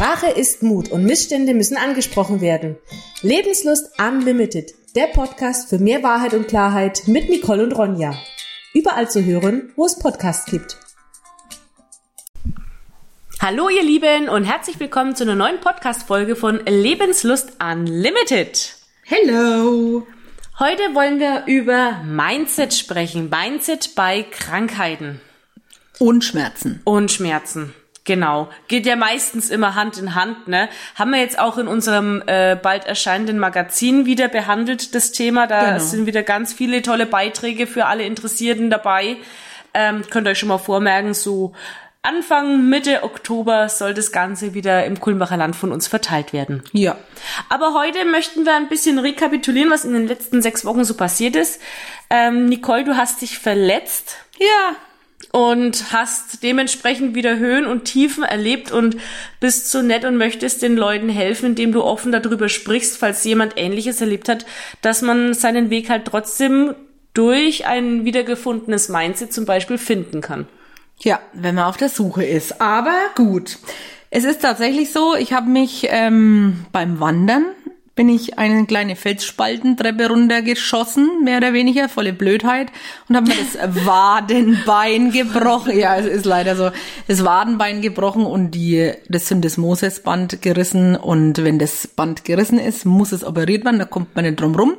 Sprache 0.00 0.30
ist 0.30 0.62
Mut 0.62 0.90
und 0.90 1.04
Missstände 1.04 1.52
müssen 1.52 1.76
angesprochen 1.76 2.40
werden. 2.40 2.78
Lebenslust 3.20 3.90
Unlimited, 4.00 4.72
der 4.96 5.08
Podcast 5.08 5.68
für 5.68 5.78
mehr 5.78 6.02
Wahrheit 6.02 6.32
und 6.32 6.48
Klarheit 6.48 7.02
mit 7.04 7.28
Nicole 7.28 7.62
und 7.62 7.72
Ronja. 7.72 8.14
Überall 8.72 9.10
zu 9.10 9.22
hören, 9.22 9.74
wo 9.76 9.84
es 9.84 9.98
Podcasts 9.98 10.50
gibt. 10.50 10.78
Hallo 13.42 13.68
ihr 13.68 13.82
Lieben 13.82 14.30
und 14.30 14.44
herzlich 14.44 14.80
willkommen 14.80 15.16
zu 15.16 15.24
einer 15.24 15.34
neuen 15.34 15.60
Podcast-Folge 15.60 16.34
von 16.34 16.64
Lebenslust 16.64 17.58
Unlimited. 17.62 18.76
Hello! 19.04 20.06
Heute 20.58 20.94
wollen 20.94 21.20
wir 21.20 21.44
über 21.46 22.02
Mindset 22.04 22.72
sprechen. 22.72 23.28
Mindset 23.28 23.94
bei 23.94 24.22
Krankheiten. 24.22 25.20
Und 25.98 26.24
Schmerzen. 26.24 26.80
Und 26.84 27.10
Schmerzen. 27.10 27.74
Genau. 28.10 28.48
Geht 28.66 28.86
ja 28.86 28.96
meistens 28.96 29.50
immer 29.50 29.76
Hand 29.76 29.96
in 29.96 30.16
Hand, 30.16 30.48
ne? 30.48 30.68
Haben 30.96 31.12
wir 31.12 31.20
jetzt 31.20 31.38
auch 31.38 31.58
in 31.58 31.68
unserem 31.68 32.24
äh, 32.26 32.56
bald 32.60 32.84
erscheinenden 32.84 33.38
Magazin 33.38 34.04
wieder 34.04 34.26
behandelt, 34.26 34.96
das 34.96 35.12
Thema. 35.12 35.46
Da 35.46 35.74
genau. 35.74 35.78
sind 35.78 36.06
wieder 36.06 36.24
ganz 36.24 36.52
viele 36.52 36.82
tolle 36.82 37.06
Beiträge 37.06 37.68
für 37.68 37.86
alle 37.86 38.02
Interessierten 38.02 38.68
dabei. 38.68 39.16
Ähm, 39.74 40.02
könnt 40.10 40.26
ihr 40.26 40.32
euch 40.32 40.40
schon 40.40 40.48
mal 40.48 40.58
vormerken, 40.58 41.14
so 41.14 41.54
Anfang, 42.02 42.68
Mitte 42.68 43.04
Oktober 43.04 43.68
soll 43.68 43.94
das 43.94 44.10
Ganze 44.10 44.54
wieder 44.54 44.84
im 44.86 44.98
Kulmbacher 44.98 45.36
Land 45.36 45.54
von 45.54 45.70
uns 45.70 45.86
verteilt 45.86 46.32
werden. 46.32 46.64
Ja. 46.72 46.96
Aber 47.48 47.74
heute 47.74 48.04
möchten 48.06 48.44
wir 48.44 48.56
ein 48.56 48.68
bisschen 48.68 48.98
rekapitulieren, 48.98 49.70
was 49.70 49.84
in 49.84 49.92
den 49.92 50.08
letzten 50.08 50.42
sechs 50.42 50.64
Wochen 50.64 50.82
so 50.82 50.94
passiert 50.94 51.36
ist. 51.36 51.60
Ähm, 52.08 52.46
Nicole, 52.46 52.82
du 52.82 52.96
hast 52.96 53.22
dich 53.22 53.38
verletzt. 53.38 54.16
Ja, 54.40 54.74
und 55.32 55.92
hast 55.92 56.42
dementsprechend 56.42 57.14
wieder 57.14 57.38
Höhen 57.38 57.66
und 57.66 57.84
Tiefen 57.84 58.24
erlebt 58.24 58.72
und 58.72 58.96
bist 59.38 59.70
so 59.70 59.82
nett 59.82 60.04
und 60.04 60.16
möchtest 60.16 60.62
den 60.62 60.76
Leuten 60.76 61.08
helfen, 61.08 61.46
indem 61.46 61.72
du 61.72 61.82
offen 61.82 62.12
darüber 62.12 62.48
sprichst, 62.48 62.96
falls 62.96 63.24
jemand 63.24 63.54
Ähnliches 63.56 64.00
erlebt 64.00 64.28
hat, 64.28 64.46
dass 64.82 65.02
man 65.02 65.34
seinen 65.34 65.70
Weg 65.70 65.90
halt 65.90 66.06
trotzdem 66.06 66.74
durch 67.14 67.66
ein 67.66 68.04
wiedergefundenes 68.04 68.88
Mindset 68.88 69.32
zum 69.32 69.44
Beispiel 69.44 69.78
finden 69.78 70.20
kann. 70.20 70.46
Ja, 70.98 71.20
wenn 71.32 71.54
man 71.54 71.64
auf 71.64 71.76
der 71.76 71.88
Suche 71.88 72.24
ist. 72.24 72.60
Aber 72.60 72.94
gut. 73.14 73.58
Es 74.10 74.24
ist 74.24 74.42
tatsächlich 74.42 74.92
so, 74.92 75.14
ich 75.14 75.32
habe 75.32 75.48
mich 75.48 75.86
ähm, 75.90 76.66
beim 76.72 76.98
Wandern 76.98 77.46
bin 77.94 78.08
ich 78.08 78.38
eine 78.38 78.66
kleine 78.66 78.96
Felsspaltentreppe 78.96 80.08
runtergeschossen, 80.08 81.24
mehr 81.24 81.38
oder 81.38 81.52
weniger, 81.52 81.88
volle 81.88 82.12
Blödheit, 82.12 82.68
und 83.08 83.16
habe 83.16 83.28
mir 83.28 83.34
das 83.36 83.58
Wadenbein 83.86 85.10
gebrochen. 85.10 85.78
Ja, 85.78 85.96
es 85.96 86.06
ist 86.06 86.24
leider 86.24 86.56
so. 86.56 86.70
Das 87.08 87.24
Wadenbein 87.24 87.82
gebrochen 87.82 88.24
und 88.24 88.52
die, 88.52 88.92
das 89.08 89.28
Syndesmosesband 89.28 90.40
gerissen. 90.40 90.96
Und 90.96 91.44
wenn 91.44 91.58
das 91.58 91.86
Band 91.88 92.24
gerissen 92.24 92.58
ist, 92.58 92.86
muss 92.86 93.12
es 93.12 93.24
operiert 93.24 93.64
werden, 93.64 93.78
da 93.78 93.84
kommt 93.84 94.14
man 94.14 94.24
nicht 94.24 94.40
drum 94.40 94.54
rum. 94.54 94.74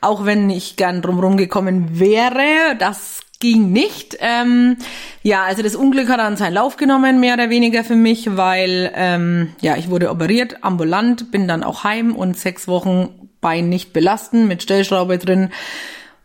Auch 0.00 0.24
wenn 0.24 0.50
ich 0.50 0.76
gern 0.76 1.02
drum 1.02 1.20
rum 1.20 1.36
gekommen 1.36 1.98
wäre, 2.00 2.76
das 2.78 3.23
ging 3.40 3.72
nicht. 3.72 4.16
Ähm, 4.20 4.76
ja, 5.22 5.44
also 5.44 5.62
das 5.62 5.76
Unglück 5.76 6.08
hat 6.08 6.18
dann 6.18 6.36
seinen 6.36 6.54
Lauf 6.54 6.76
genommen, 6.76 7.20
mehr 7.20 7.34
oder 7.34 7.50
weniger 7.50 7.84
für 7.84 7.96
mich, 7.96 8.36
weil 8.36 8.90
ähm, 8.94 9.52
ja, 9.60 9.76
ich 9.76 9.90
wurde 9.90 10.10
operiert, 10.10 10.62
ambulant, 10.62 11.30
bin 11.30 11.48
dann 11.48 11.62
auch 11.62 11.84
heim 11.84 12.14
und 12.14 12.38
sechs 12.38 12.68
Wochen 12.68 13.08
Bein 13.40 13.68
nicht 13.68 13.92
belasten, 13.92 14.48
mit 14.48 14.62
Stellschraube 14.62 15.18
drin. 15.18 15.50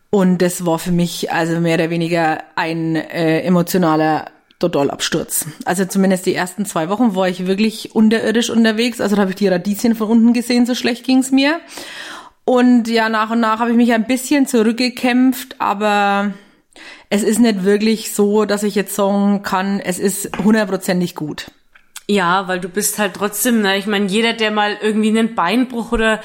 Und 0.09 0.41
das 0.41 0.65
war 0.65 0.79
für 0.79 0.91
mich 0.91 1.31
also 1.31 1.59
mehr 1.59 1.75
oder 1.75 1.89
weniger 1.89 2.39
ein 2.55 2.95
äh, 2.95 3.41
emotionaler 3.41 4.25
Totalabsturz. 4.59 5.45
Also 5.65 5.85
zumindest 5.85 6.25
die 6.25 6.35
ersten 6.35 6.65
zwei 6.65 6.89
Wochen 6.89 7.15
war 7.15 7.29
ich 7.29 7.45
wirklich 7.45 7.95
unterirdisch 7.95 8.49
unterwegs. 8.49 8.99
Also 9.01 9.15
da 9.15 9.21
habe 9.21 9.31
ich 9.31 9.37
die 9.37 9.47
Radieschen 9.47 9.95
von 9.95 10.09
unten 10.09 10.33
gesehen, 10.33 10.65
so 10.65 10.75
schlecht 10.75 11.05
ging's 11.05 11.31
mir. 11.31 11.59
Und 12.45 12.87
ja, 12.87 13.09
nach 13.09 13.29
und 13.29 13.39
nach 13.39 13.59
habe 13.59 13.71
ich 13.71 13.77
mich 13.77 13.93
ein 13.93 14.07
bisschen 14.07 14.47
zurückgekämpft, 14.47 15.57
aber 15.59 16.33
es 17.09 17.23
ist 17.23 17.39
nicht 17.39 17.63
wirklich 17.63 18.13
so, 18.13 18.45
dass 18.45 18.63
ich 18.63 18.75
jetzt 18.75 18.95
sagen 18.95 19.43
kann, 19.43 19.79
es 19.79 19.99
ist 19.99 20.37
hundertprozentig 20.43 21.15
gut. 21.15 21.51
Ja, 22.07 22.47
weil 22.47 22.59
du 22.59 22.69
bist 22.69 22.97
halt 22.97 23.13
trotzdem, 23.15 23.61
ne, 23.61 23.77
ich 23.77 23.85
meine, 23.85 24.07
jeder, 24.07 24.33
der 24.33 24.51
mal 24.51 24.77
irgendwie 24.81 25.09
einen 25.09 25.35
Beinbruch 25.35 25.91
oder 25.91 26.21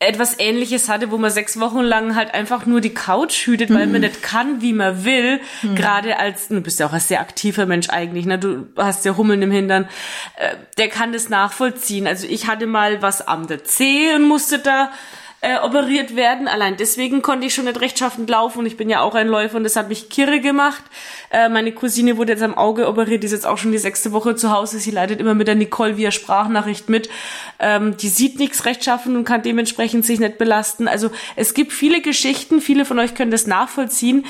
etwas 0.00 0.38
ähnliches 0.38 0.88
hatte, 0.88 1.10
wo 1.10 1.18
man 1.18 1.30
sechs 1.30 1.58
Wochen 1.58 1.80
lang 1.80 2.14
halt 2.14 2.34
einfach 2.34 2.66
nur 2.66 2.80
die 2.80 2.94
Couch 2.94 3.46
hütet, 3.46 3.72
weil 3.72 3.86
mhm. 3.86 3.92
man 3.92 4.00
nicht 4.02 4.22
kann, 4.22 4.60
wie 4.60 4.72
man 4.72 5.04
will. 5.04 5.40
Mhm. 5.62 5.74
Gerade 5.76 6.18
als, 6.18 6.48
du 6.48 6.60
bist 6.60 6.78
ja 6.78 6.86
auch 6.86 6.92
ein 6.92 7.00
sehr 7.00 7.20
aktiver 7.20 7.66
Mensch 7.66 7.88
eigentlich, 7.88 8.26
ne? 8.26 8.38
Du 8.38 8.66
hast 8.76 9.04
ja 9.04 9.16
Hummeln 9.16 9.42
im 9.42 9.50
Hintern. 9.50 9.88
Äh, 10.36 10.56
der 10.78 10.88
kann 10.88 11.12
das 11.12 11.28
nachvollziehen. 11.28 12.06
Also 12.06 12.26
ich 12.26 12.46
hatte 12.46 12.66
mal 12.66 13.02
was 13.02 13.26
am 13.26 13.46
der 13.46 13.64
Zeh 13.64 14.14
und 14.14 14.22
musste 14.22 14.58
da 14.58 14.90
äh, 15.44 15.58
operiert 15.58 16.16
werden. 16.16 16.48
Allein 16.48 16.78
deswegen 16.78 17.20
konnte 17.20 17.46
ich 17.46 17.54
schon 17.54 17.66
nicht 17.66 17.78
rechtschaffend 17.78 18.30
laufen 18.30 18.60
und 18.60 18.66
ich 18.66 18.78
bin 18.78 18.88
ja 18.88 19.02
auch 19.02 19.14
ein 19.14 19.28
Läufer 19.28 19.58
und 19.58 19.64
das 19.64 19.76
hat 19.76 19.90
mich 19.90 20.08
kirre 20.08 20.40
gemacht. 20.40 20.82
Äh, 21.30 21.50
meine 21.50 21.72
Cousine 21.72 22.16
wurde 22.16 22.32
jetzt 22.32 22.42
am 22.42 22.54
Auge 22.54 22.88
operiert, 22.88 23.22
die 23.22 23.26
ist 23.26 23.32
jetzt 23.32 23.46
auch 23.46 23.58
schon 23.58 23.70
die 23.70 23.78
sechste 23.78 24.12
Woche 24.12 24.36
zu 24.36 24.50
Hause. 24.50 24.78
Sie 24.78 24.90
leidet 24.90 25.20
immer 25.20 25.34
mit 25.34 25.46
der 25.46 25.54
Nicole 25.54 25.98
via 25.98 26.10
Sprachnachricht 26.10 26.88
mit. 26.88 27.10
Ähm, 27.58 27.94
die 27.98 28.08
sieht 28.08 28.38
nichts 28.38 28.64
rechtschaffen 28.64 29.16
und 29.16 29.24
kann 29.24 29.42
dementsprechend 29.42 30.06
sich 30.06 30.18
nicht 30.18 30.38
belasten. 30.38 30.88
Also 30.88 31.10
es 31.36 31.52
gibt 31.52 31.74
viele 31.74 32.00
Geschichten, 32.00 32.62
viele 32.62 32.86
von 32.86 32.98
euch 32.98 33.14
können 33.14 33.30
das 33.30 33.46
nachvollziehen. 33.46 34.24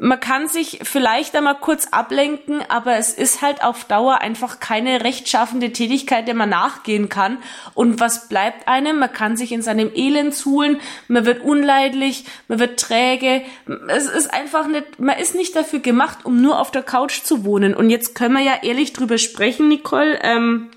Man 0.00 0.20
kann 0.20 0.46
sich 0.46 0.78
vielleicht 0.84 1.34
einmal 1.34 1.56
kurz 1.56 1.88
ablenken, 1.90 2.62
aber 2.68 2.98
es 2.98 3.12
ist 3.12 3.42
halt 3.42 3.64
auf 3.64 3.84
Dauer 3.84 4.20
einfach 4.20 4.60
keine 4.60 5.02
rechtschaffende 5.02 5.72
Tätigkeit, 5.72 6.28
der 6.28 6.36
man 6.36 6.50
nachgehen 6.50 7.08
kann. 7.08 7.38
Und 7.74 7.98
was 7.98 8.28
bleibt 8.28 8.68
einem? 8.68 9.00
Man 9.00 9.12
kann 9.12 9.36
sich 9.36 9.50
in 9.50 9.60
seinem 9.60 9.90
Elend 9.92 10.36
suhlen, 10.36 10.80
man 11.08 11.26
wird 11.26 11.42
unleidlich, 11.42 12.26
man 12.46 12.60
wird 12.60 12.78
träge. 12.78 13.42
Es 13.88 14.06
ist 14.06 14.32
einfach 14.32 14.68
nicht, 14.68 15.00
man 15.00 15.18
ist 15.18 15.34
nicht 15.34 15.56
dafür 15.56 15.80
gemacht, 15.80 16.24
um 16.24 16.40
nur 16.40 16.60
auf 16.60 16.70
der 16.70 16.84
Couch 16.84 17.22
zu 17.24 17.44
wohnen. 17.44 17.74
Und 17.74 17.90
jetzt 17.90 18.14
können 18.14 18.34
wir 18.34 18.44
ja 18.44 18.58
ehrlich 18.62 18.92
drüber 18.92 19.18
sprechen, 19.18 19.66
Nicole. 19.66 20.20
Ähm, 20.22 20.70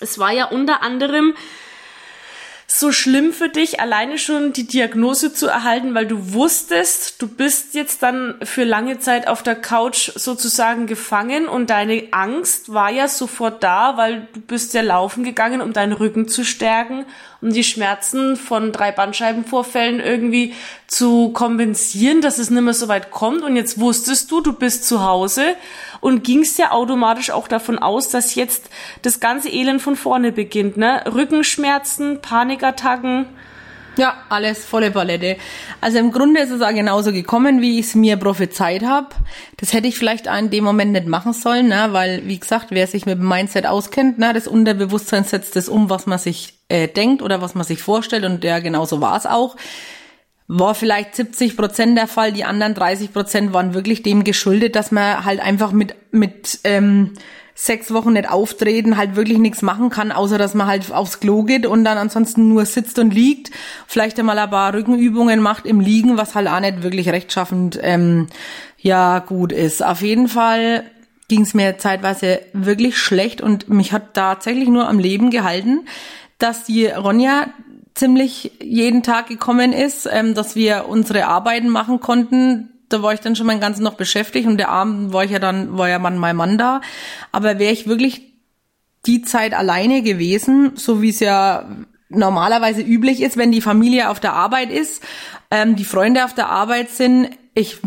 es 0.00 0.18
war 0.18 0.32
ja 0.32 0.46
unter 0.46 0.82
anderem 0.82 1.34
so 2.66 2.92
schlimm 2.92 3.32
für 3.32 3.48
dich, 3.48 3.80
alleine 3.80 4.18
schon 4.18 4.52
die 4.52 4.66
Diagnose 4.66 5.32
zu 5.32 5.46
erhalten, 5.46 5.94
weil 5.94 6.06
du 6.06 6.32
wusstest, 6.32 7.20
du 7.20 7.28
bist 7.28 7.74
jetzt 7.74 8.02
dann 8.02 8.36
für 8.42 8.64
lange 8.64 8.98
Zeit 8.98 9.28
auf 9.28 9.42
der 9.42 9.54
Couch 9.54 10.10
sozusagen 10.14 10.86
gefangen 10.86 11.46
und 11.46 11.70
deine 11.70 12.08
Angst 12.12 12.72
war 12.72 12.90
ja 12.90 13.06
sofort 13.06 13.62
da, 13.62 13.96
weil 13.96 14.28
du 14.32 14.40
bist 14.40 14.74
ja 14.74 14.82
laufen 14.82 15.24
gegangen, 15.24 15.60
um 15.60 15.72
deinen 15.72 15.92
Rücken 15.92 16.26
zu 16.26 16.44
stärken, 16.44 17.04
um 17.44 17.52
die 17.52 17.62
Schmerzen 17.62 18.36
von 18.36 18.72
drei 18.72 18.90
Bandscheibenvorfällen 18.90 20.00
irgendwie 20.00 20.54
zu 20.86 21.28
kompensieren, 21.34 22.22
dass 22.22 22.38
es 22.38 22.48
nicht 22.48 22.62
mehr 22.62 22.72
so 22.72 22.88
weit 22.88 23.10
kommt 23.10 23.42
und 23.42 23.54
jetzt 23.54 23.78
wusstest 23.78 24.30
du, 24.30 24.40
du 24.40 24.54
bist 24.54 24.88
zu 24.88 25.04
Hause 25.04 25.54
und 26.00 26.24
gingst 26.24 26.58
ja 26.58 26.70
automatisch 26.70 27.30
auch 27.30 27.46
davon 27.46 27.78
aus, 27.78 28.08
dass 28.08 28.34
jetzt 28.34 28.70
das 29.02 29.20
ganze 29.20 29.50
Elend 29.50 29.82
von 29.82 29.94
vorne 29.94 30.32
beginnt, 30.32 30.78
ne? 30.78 31.04
Rückenschmerzen, 31.06 32.22
Panikattacken. 32.22 33.26
Ja, 33.98 34.14
alles 34.30 34.64
volle 34.64 34.90
Palette. 34.90 35.36
Also 35.82 35.98
im 35.98 36.12
Grunde 36.12 36.40
ist 36.40 36.50
es 36.50 36.62
auch 36.62 36.72
genauso 36.72 37.12
gekommen, 37.12 37.60
wie 37.60 37.78
ich 37.78 37.86
es 37.86 37.94
mir 37.94 38.16
prophezeit 38.16 38.82
habe. 38.84 39.08
Das 39.58 39.74
hätte 39.74 39.86
ich 39.86 39.98
vielleicht 39.98 40.26
in 40.26 40.48
dem 40.48 40.64
Moment 40.64 40.92
nicht 40.92 41.06
machen 41.06 41.34
sollen, 41.34 41.68
ne? 41.68 41.88
weil, 41.90 42.22
wie 42.26 42.38
gesagt, 42.38 42.68
wer 42.70 42.86
sich 42.86 43.04
mit 43.04 43.18
dem 43.18 43.28
Mindset 43.28 43.66
auskennt, 43.66 44.18
ne? 44.18 44.32
das 44.32 44.48
Unterbewusstsein 44.48 45.24
setzt 45.24 45.56
das 45.56 45.68
um, 45.68 45.90
was 45.90 46.06
man 46.06 46.18
sich 46.18 46.53
äh, 46.68 46.88
denkt 46.88 47.22
oder 47.22 47.40
was 47.40 47.54
man 47.54 47.64
sich 47.64 47.82
vorstellt 47.82 48.24
und 48.24 48.44
ja, 48.44 48.58
genauso 48.58 49.00
war 49.00 49.16
es 49.16 49.26
auch 49.26 49.56
war 50.46 50.74
vielleicht 50.74 51.14
70 51.14 51.56
Prozent 51.56 51.96
der 51.96 52.06
Fall, 52.06 52.32
die 52.32 52.44
anderen 52.44 52.74
30 52.74 53.12
Prozent 53.12 53.52
waren 53.52 53.74
wirklich 53.74 54.02
dem 54.02 54.24
geschuldet, 54.24 54.76
dass 54.76 54.90
man 54.92 55.24
halt 55.24 55.40
einfach 55.40 55.72
mit, 55.72 55.94
mit 56.12 56.60
ähm, 56.64 57.12
sechs 57.54 57.94
Wochen 57.94 58.12
nicht 58.12 58.28
auftreten, 58.28 58.96
halt 58.96 59.16
wirklich 59.16 59.38
nichts 59.38 59.62
machen 59.62 59.88
kann, 59.88 60.12
außer 60.12 60.38
dass 60.38 60.54
man 60.54 60.66
halt 60.66 60.92
aufs 60.92 61.20
Klo 61.20 61.44
geht 61.44 61.66
und 61.66 61.84
dann 61.84 61.96
ansonsten 61.96 62.48
nur 62.48 62.66
sitzt 62.66 62.98
und 62.98 63.14
liegt, 63.14 63.52
vielleicht 63.86 64.18
einmal 64.18 64.38
ein 64.38 64.50
paar 64.50 64.74
Rückenübungen 64.74 65.40
macht 65.40 65.64
im 65.64 65.80
Liegen, 65.80 66.18
was 66.18 66.34
halt 66.34 66.48
auch 66.48 66.60
nicht 66.60 66.82
wirklich 66.82 67.08
rechtschaffend 67.08 67.78
ähm, 67.82 68.26
ja 68.78 69.20
gut 69.20 69.52
ist. 69.52 69.82
Auf 69.84 70.02
jeden 70.02 70.28
Fall 70.28 70.84
ging 71.28 71.42
es 71.42 71.54
mir 71.54 71.78
zeitweise 71.78 72.40
wirklich 72.52 72.98
schlecht 72.98 73.40
und 73.40 73.70
mich 73.70 73.92
hat 73.92 74.12
tatsächlich 74.12 74.68
nur 74.68 74.88
am 74.88 74.98
Leben 74.98 75.30
gehalten, 75.30 75.86
dass 76.38 76.64
die 76.64 76.86
Ronja 76.86 77.46
ziemlich 77.94 78.52
jeden 78.60 79.02
Tag 79.02 79.28
gekommen 79.28 79.72
ist, 79.72 80.08
ähm, 80.10 80.34
dass 80.34 80.56
wir 80.56 80.86
unsere 80.88 81.26
Arbeiten 81.26 81.68
machen 81.68 82.00
konnten. 82.00 82.70
Da 82.88 83.02
war 83.02 83.14
ich 83.14 83.20
dann 83.20 83.36
schon 83.36 83.46
mein 83.46 83.60
ganzen 83.60 83.82
noch 83.82 83.94
beschäftigt 83.94 84.46
und 84.46 84.58
der 84.58 84.68
Abend 84.68 85.12
war 85.12 85.24
ich 85.24 85.30
ja 85.30 85.38
dann, 85.38 85.78
war 85.78 85.88
ja 85.88 85.98
Mann 85.98 86.18
mein 86.18 86.36
Mann 86.36 86.58
da. 86.58 86.80
Aber 87.32 87.58
wäre 87.58 87.72
ich 87.72 87.86
wirklich 87.86 88.34
die 89.06 89.22
Zeit 89.22 89.54
alleine 89.54 90.02
gewesen, 90.02 90.72
so 90.76 91.02
wie 91.02 91.10
es 91.10 91.20
ja 91.20 91.68
normalerweise 92.08 92.80
üblich 92.80 93.22
ist, 93.22 93.36
wenn 93.36 93.52
die 93.52 93.60
Familie 93.60 94.10
auf 94.10 94.20
der 94.20 94.34
Arbeit 94.34 94.70
ist, 94.70 95.02
ähm, 95.50 95.76
die 95.76 95.84
Freunde 95.84 96.24
auf 96.24 96.34
der 96.34 96.48
Arbeit 96.48 96.90
sind, 96.90 97.30
ich 97.54 97.78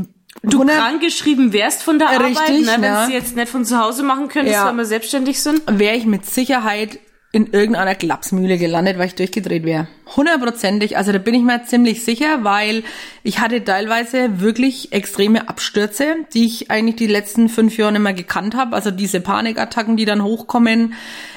du 0.43 0.65
krank 0.65 1.01
geschrieben 1.01 1.53
wärst 1.53 1.83
von 1.83 1.99
der 1.99 2.09
richtig, 2.19 2.37
Arbeit, 2.37 2.61
ne, 2.61 2.67
wenn 2.75 2.83
ja. 2.83 3.05
sie 3.05 3.13
jetzt 3.13 3.35
nicht 3.35 3.49
von 3.49 3.65
zu 3.65 3.79
Hause 3.79 4.03
machen 4.03 4.27
könntest, 4.27 4.55
ja. 4.55 4.65
weil 4.65 4.75
wir 4.75 4.85
selbstständig 4.85 5.41
sind, 5.41 5.61
wäre 5.67 5.95
ich 5.95 6.05
mit 6.05 6.25
Sicherheit 6.25 6.99
in 7.33 7.47
irgendeiner 7.47 7.93
Klapsmühle 7.93 8.57
gelandet, 8.57 8.97
weil 8.97 9.07
ich 9.07 9.15
durchgedreht 9.15 9.65
wäre. 9.65 9.87
Hundertprozentig. 10.15 10.95
Also 10.95 11.11
da 11.11 11.17
bin 11.17 11.33
ich 11.33 11.43
mir 11.43 11.63
ziemlich 11.65 12.05
sicher, 12.05 12.43
weil 12.43 12.83
ich 13.21 13.39
hatte 13.39 13.63
teilweise 13.63 14.39
wirklich 14.39 14.93
extreme 14.93 15.49
Abstürze, 15.49 16.15
die 16.33 16.45
ich 16.45 16.71
eigentlich 16.71 16.95
die 16.95 17.07
letzten 17.07 17.49
fünf 17.49 17.77
Jahre 17.77 17.91
nicht 17.91 18.01
mehr 18.01 18.13
gekannt 18.13 18.55
habe. 18.55 18.75
Also 18.75 18.91
diese 18.91 19.19
Panikattacken, 19.19 19.97
die 19.97 20.05
dann 20.05 20.23
hochkommen, 20.23 20.93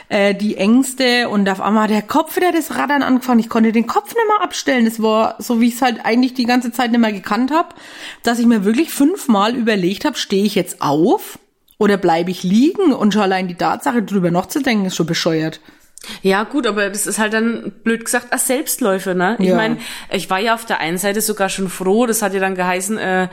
äh, 0.09 0.33
die 0.33 0.57
Ängste 0.57 1.29
und 1.29 1.49
auf 1.49 1.61
einmal 1.61 1.89
der 1.89 2.03
Kopf 2.03 2.37
wieder 2.37 2.53
das 2.53 2.77
Raddern 2.77 3.03
angefangen. 3.03 3.41
Ich 3.41 3.49
konnte 3.49 3.73
den 3.73 3.89
Kopf 3.89 4.15
nicht 4.15 4.27
mehr 4.29 4.43
abstellen. 4.43 4.85
Das 4.85 5.03
war 5.03 5.35
so, 5.39 5.61
wie 5.61 5.69
ich 5.69 5.75
es 5.75 5.83
halt 5.83 6.05
eigentlich 6.05 6.35
die 6.35 6.47
ganze 6.47 6.71
Zeit 6.71 6.93
nicht 6.93 7.01
mehr 7.01 7.13
gekannt 7.13 7.51
habe, 7.51 7.75
dass 8.23 8.39
ich 8.39 8.47
mir 8.47 8.65
wirklich 8.65 8.91
fünfmal 8.91 9.57
überlegt 9.57 10.05
habe, 10.05 10.17
stehe 10.17 10.45
ich 10.45 10.55
jetzt 10.55 10.81
auf 10.81 11.41
oder 11.79 11.97
bleibe 11.97 12.31
ich 12.31 12.45
liegen? 12.45 12.93
Und 12.93 13.13
schon 13.13 13.23
allein 13.23 13.49
die 13.49 13.57
Tatsache, 13.57 14.05
drüber 14.05 14.31
nachzudenken, 14.31 14.87
ist 14.87 14.95
schon 14.95 15.07
bescheuert. 15.07 15.61
Ja, 16.23 16.44
gut, 16.44 16.67
aber 16.67 16.88
das 16.88 17.06
ist 17.06 17.19
halt 17.19 17.35
dann, 17.35 17.73
blöd 17.85 18.05
gesagt, 18.05 18.32
als 18.32 18.47
Selbstläufer, 18.47 19.14
ne? 19.14 19.37
Ich 19.38 19.49
Ja. 19.49 19.56
meine, 19.56 19.76
ich 20.11 20.31
war 20.31 20.38
ja 20.38 20.55
auf 20.55 20.64
der 20.64 20.81
einen 20.81 20.97
Seite 20.99 21.20
sogar 21.20 21.49
schon 21.50 21.69
froh, 21.69 22.06
das 22.06 22.23
hat 22.23 22.32
ja 22.32 22.41
dann 22.41 22.55
geheißen, 22.55 22.97
äh, 22.99 23.29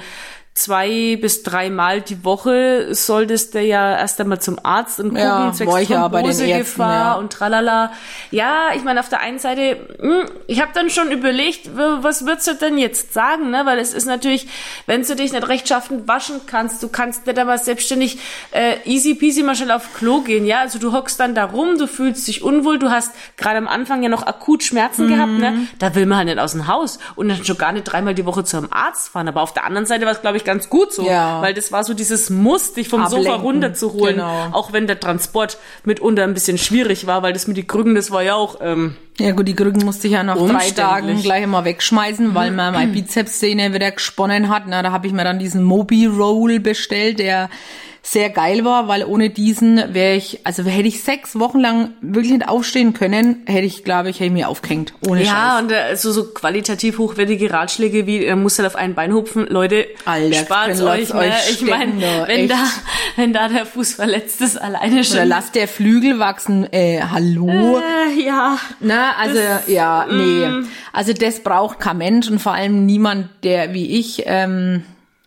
zwei 0.57 1.17
bis 1.21 1.43
dreimal 1.43 2.01
die 2.01 2.23
Woche 2.25 2.87
solltest 2.93 3.53
du 3.53 3.61
ja 3.61 3.97
erst 3.97 4.19
einmal 4.19 4.41
zum 4.41 4.57
Arzt 4.63 4.99
und 4.99 5.09
gucken, 5.09 5.21
Ja, 5.23 5.51
zwecks 5.53 5.87
Thrombosegefahr 5.87 6.93
ja. 6.93 7.13
und 7.13 7.31
tralala. 7.31 7.91
Ja, 8.31 8.69
ich 8.75 8.83
meine, 8.83 8.99
auf 8.99 9.09
der 9.09 9.19
einen 9.19 9.39
Seite, 9.39 9.77
hm, 9.99 10.25
ich 10.47 10.59
habe 10.61 10.71
dann 10.73 10.89
schon 10.89 11.11
überlegt, 11.11 11.69
was 11.75 12.25
würdest 12.25 12.47
du 12.47 12.55
denn 12.55 12.77
jetzt 12.77 13.13
sagen, 13.13 13.51
ne? 13.51 13.61
Weil 13.65 13.77
es 13.79 13.93
ist 13.93 14.05
natürlich, 14.05 14.47
wenn 14.87 15.03
du 15.03 15.15
dich 15.15 15.31
nicht 15.31 15.47
rechtschaffend 15.47 16.07
waschen 16.07 16.41
kannst, 16.47 16.81
du 16.81 16.89
kannst 16.89 17.27
nicht 17.27 17.37
einmal 17.37 17.57
selbstständig 17.59 18.17
äh, 18.51 18.77
easy 18.85 19.13
peasy 19.15 19.43
mal 19.43 19.55
schnell 19.55 19.71
auf 19.71 19.93
Klo 19.95 20.21
gehen, 20.21 20.45
ja? 20.45 20.59
Also 20.61 20.79
du 20.79 20.91
hockst 20.91 21.19
dann 21.19 21.35
da 21.35 21.45
rum, 21.45 21.77
du 21.77 21.87
fühlst 21.87 22.27
dich 22.27 22.41
unwohl, 22.41 22.79
du 22.79 22.89
hast 22.89 23.13
gerade 23.37 23.57
am 23.57 23.67
Anfang 23.67 24.01
ja 24.03 24.09
noch 24.09 24.25
akut 24.25 24.63
Schmerzen 24.63 25.05
Mhm. 25.05 25.09
gehabt, 25.09 25.31
ne? 25.33 25.67
Da 25.77 25.93
will 25.93 26.07
man 26.07 26.17
halt 26.17 26.27
nicht 26.29 26.39
aus 26.39 26.53
dem 26.53 26.67
Haus 26.67 26.97
und 27.15 27.29
dann 27.29 27.45
schon 27.45 27.57
gar 27.57 27.71
nicht 27.71 27.83
dreimal 27.83 28.15
die 28.15 28.25
Woche 28.25 28.43
zum 28.43 28.71
Arzt 28.73 29.09
fahren. 29.09 29.27
Aber 29.27 29.41
auf 29.43 29.53
der 29.53 29.63
anderen 29.65 29.85
Seite 29.85 30.05
war 30.05 30.11
es, 30.13 30.21
glaube 30.21 30.37
ich, 30.37 30.43
ganz 30.47 30.69
gut 30.69 30.91
so, 30.93 31.05
Ja. 31.05 31.41
weil 31.43 31.53
das 31.53 31.71
war 31.71 31.83
so 31.83 31.93
dieses 31.93 32.31
Muss, 32.31 32.73
dich 32.73 32.89
vom 32.89 33.01
Sofa 33.05 33.17
Ablenken, 33.17 33.41
runterzuholen, 33.41 34.15
genau. 34.15 34.47
auch 34.53 34.73
wenn 34.73 34.87
der 34.87 34.99
Transport 34.99 35.57
mitunter 35.83 36.23
ein 36.23 36.33
bisschen 36.33 36.57
schwierig 36.57 37.05
war, 37.05 37.21
weil 37.21 37.33
das 37.33 37.45
mit 37.47 37.57
die 37.57 37.67
Krücken, 37.67 37.93
das 37.93 38.09
war 38.09 38.23
ja 38.23 38.33
auch 38.33 38.57
ähm, 38.61 38.95
Ja 39.19 39.31
gut, 39.31 39.47
die 39.47 39.55
Krücken 39.55 39.83
musste 39.85 40.07
ich 40.07 40.13
ja 40.13 40.23
nach 40.23 40.37
drei. 40.37 40.71
Tagen 40.71 41.21
gleich 41.21 41.45
mal 41.45 41.65
wegschmeißen, 41.65 42.33
weil 42.33 42.51
man 42.51 42.73
meine 42.73 42.91
Bizepssehne 42.93 43.73
wieder 43.73 43.91
gesponnen 43.91 44.49
hat. 44.49 44.63
Na, 44.67 44.81
da 44.81 44.91
habe 44.91 45.05
ich 45.05 45.13
mir 45.13 45.23
dann 45.23 45.37
diesen 45.37 45.63
Mobi 45.63 46.05
Roll 46.05 46.59
bestellt, 46.59 47.19
der 47.19 47.49
sehr 48.09 48.29
geil 48.29 48.63
war, 48.63 48.87
weil 48.87 49.03
ohne 49.03 49.29
diesen 49.29 49.93
wäre 49.93 50.15
ich, 50.15 50.39
also 50.45 50.63
hätte 50.63 50.87
ich 50.87 51.03
sechs 51.03 51.37
Wochen 51.37 51.59
lang 51.59 51.89
wirklich 51.99 52.31
nicht 52.31 52.47
aufstehen 52.47 52.93
können, 52.93 53.41
hätte 53.47 53.65
ich, 53.65 53.83
glaube 53.83 54.09
ich, 54.09 54.15
hätte 54.21 54.27
ich 54.27 54.31
mir 54.31 54.47
aufgehängt. 54.47 54.93
Ohne 55.05 55.25
Ja, 55.25 55.57
Scheiß. 55.57 55.63
und 55.63 55.71
äh, 55.73 55.95
so, 55.97 56.13
so 56.13 56.23
qualitativ 56.31 56.99
hochwertige 56.99 57.51
Ratschläge 57.51 58.07
wie, 58.07 58.23
er 58.23 58.37
muss 58.37 58.57
halt 58.59 58.65
auf 58.67 58.77
ein 58.77 58.95
Bein 58.95 59.11
hupfen. 59.13 59.45
Leute, 59.49 59.87
Alter, 60.05 60.37
spart's 60.37 60.77
können 60.79 60.89
euch, 60.89 61.13
ne? 61.13 61.19
euch 61.19 61.49
Ich 61.51 61.61
meine, 61.63 62.01
wenn 62.27 62.39
echt. 62.39 62.51
da, 62.51 62.63
wenn 63.17 63.33
da 63.33 63.49
der 63.49 63.65
Fuß 63.65 63.95
verletzt 63.95 64.39
ist, 64.39 64.55
alleine 64.55 64.93
Oder 64.95 65.03
schon. 65.03 65.27
lasst 65.27 65.55
der 65.55 65.67
Flügel 65.67 66.17
wachsen, 66.17 66.65
äh, 66.71 67.01
hallo. 67.11 67.79
Äh, 67.79 68.21
ja. 68.23 68.57
Na, 68.79 69.15
also 69.19 69.39
ja, 69.67 70.05
nee. 70.09 70.47
Also 70.93 71.11
das 71.11 71.41
braucht 71.43 71.81
kein 71.81 71.97
Mensch 71.97 72.29
und 72.29 72.39
vor 72.39 72.53
allem 72.53 72.85
niemand, 72.85 73.27
der 73.43 73.73
wie 73.73 73.99
ich 73.99 74.23
ähm, 74.27 74.83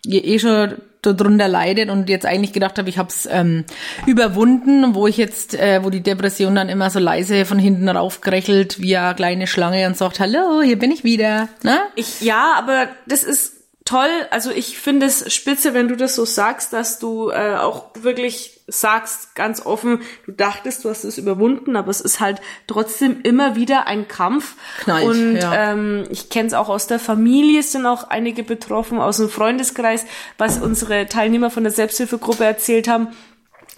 eh 0.07 0.39
schon 0.39 0.73
darunter 1.01 1.47
leidet 1.47 1.89
und 1.89 2.09
jetzt 2.09 2.25
eigentlich 2.25 2.53
gedacht 2.53 2.77
habe, 2.77 2.89
ich 2.89 2.97
habe 2.97 3.09
es 3.09 3.27
ähm, 3.31 3.65
überwunden, 4.05 4.93
wo 4.95 5.07
ich 5.07 5.17
jetzt, 5.17 5.55
äh, 5.55 5.83
wo 5.83 5.89
die 5.89 6.01
Depression 6.01 6.55
dann 6.55 6.69
immer 6.69 6.89
so 6.89 6.99
leise 6.99 7.45
von 7.45 7.59
hinten 7.59 7.89
raufgerechelt 7.89 8.79
wie 8.79 8.97
eine 8.97 9.15
kleine 9.15 9.47
Schlange 9.47 9.87
und 9.87 9.97
sagt, 9.97 10.19
hallo, 10.19 10.61
hier 10.61 10.77
bin 10.77 10.91
ich 10.91 11.03
wieder. 11.03 11.49
Na? 11.63 11.79
Ich, 11.95 12.21
ja, 12.21 12.53
aber 12.57 12.87
das 13.07 13.23
ist 13.23 13.53
toll. 13.85 14.09
Also 14.29 14.51
ich 14.51 14.77
finde 14.77 15.07
es 15.07 15.33
spitze, 15.33 15.73
wenn 15.73 15.87
du 15.87 15.95
das 15.95 16.15
so 16.15 16.25
sagst, 16.25 16.73
dass 16.73 16.99
du 16.99 17.29
äh, 17.29 17.55
auch 17.55 17.85
wirklich 17.95 18.60
sagst, 18.71 19.35
ganz 19.35 19.65
offen, 19.65 20.01
du 20.25 20.31
dachtest, 20.31 20.83
du 20.83 20.89
hast 20.89 21.03
es 21.03 21.17
überwunden, 21.17 21.75
aber 21.75 21.89
es 21.89 22.01
ist 22.01 22.19
halt 22.19 22.41
trotzdem 22.67 23.21
immer 23.23 23.55
wieder 23.55 23.87
ein 23.87 24.07
Kampf. 24.07 24.55
Knallt, 24.79 25.05
Und 25.05 25.35
ja. 25.35 25.71
ähm, 25.71 26.05
ich 26.09 26.29
kenne 26.29 26.47
es 26.47 26.53
auch 26.53 26.69
aus 26.69 26.87
der 26.87 26.99
Familie, 26.99 27.59
es 27.59 27.71
sind 27.71 27.85
auch 27.85 28.05
einige 28.05 28.43
betroffen, 28.43 28.99
aus 28.99 29.17
dem 29.17 29.29
Freundeskreis, 29.29 30.05
was 30.37 30.59
unsere 30.59 31.07
Teilnehmer 31.07 31.51
von 31.51 31.63
der 31.63 31.71
Selbsthilfegruppe 31.71 32.43
erzählt 32.43 32.87
haben. 32.87 33.09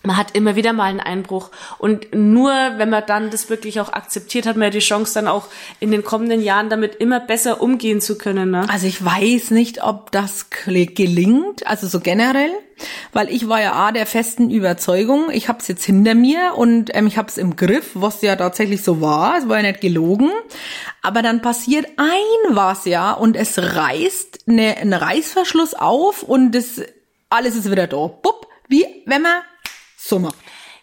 Man 0.05 0.17
hat 0.17 0.35
immer 0.35 0.57
wieder 0.57 0.73
mal 0.73 0.85
einen 0.85 0.99
Einbruch. 0.99 1.49
Und 1.77 2.13
nur 2.13 2.51
wenn 2.51 2.89
man 2.89 3.03
dann 3.07 3.29
das 3.29 3.49
wirklich 3.49 3.79
auch 3.79 3.93
akzeptiert, 3.93 4.45
hat 4.45 4.57
man 4.57 4.65
ja 4.65 4.69
die 4.69 4.79
Chance, 4.79 5.13
dann 5.13 5.29
auch 5.29 5.47
in 5.79 5.91
den 5.91 6.03
kommenden 6.03 6.41
Jahren 6.41 6.69
damit 6.69 6.95
immer 6.95 7.21
besser 7.21 7.61
umgehen 7.61 8.01
zu 8.01 8.17
können. 8.17 8.51
Ne? 8.51 8.67
Also 8.69 8.85
ich 8.85 9.03
weiß 9.03 9.51
nicht, 9.51 9.81
ob 9.81 10.11
das 10.11 10.47
gelingt, 10.49 11.65
also 11.65 11.87
so 11.87 12.01
generell, 12.01 12.51
weil 13.13 13.29
ich 13.29 13.47
war 13.47 13.61
ja 13.61 13.73
A 13.73 13.93
der 13.93 14.05
festen 14.05 14.49
Überzeugung, 14.49 15.29
ich 15.31 15.47
habe 15.47 15.59
es 15.59 15.69
jetzt 15.69 15.85
hinter 15.85 16.15
mir 16.15 16.53
und 16.57 16.93
ähm, 16.93 17.07
ich 17.07 17.17
habe 17.17 17.29
es 17.29 17.37
im 17.37 17.55
Griff, 17.55 17.91
was 17.93 18.21
ja 18.21 18.35
tatsächlich 18.35 18.83
so 18.83 18.99
war, 18.99 19.37
es 19.37 19.47
war 19.47 19.57
ja 19.57 19.69
nicht 19.69 19.79
gelogen, 19.79 20.31
aber 21.01 21.21
dann 21.21 21.41
passiert 21.41 21.87
ein 21.95 22.55
was 22.55 22.83
ja 22.83 23.13
und 23.13 23.37
es 23.37 23.57
reißt 23.57 24.49
eine, 24.49 24.75
ein 24.77 24.91
Reißverschluss 24.91 25.75
auf 25.75 26.23
und 26.23 26.51
das 26.51 26.81
alles 27.29 27.55
ist 27.55 27.71
wieder 27.71 27.87
da. 27.87 28.07
Bupp, 28.07 28.47
wie 28.67 28.85
wenn 29.05 29.21
man 29.21 29.33
so 30.05 30.19
macht. 30.19 30.35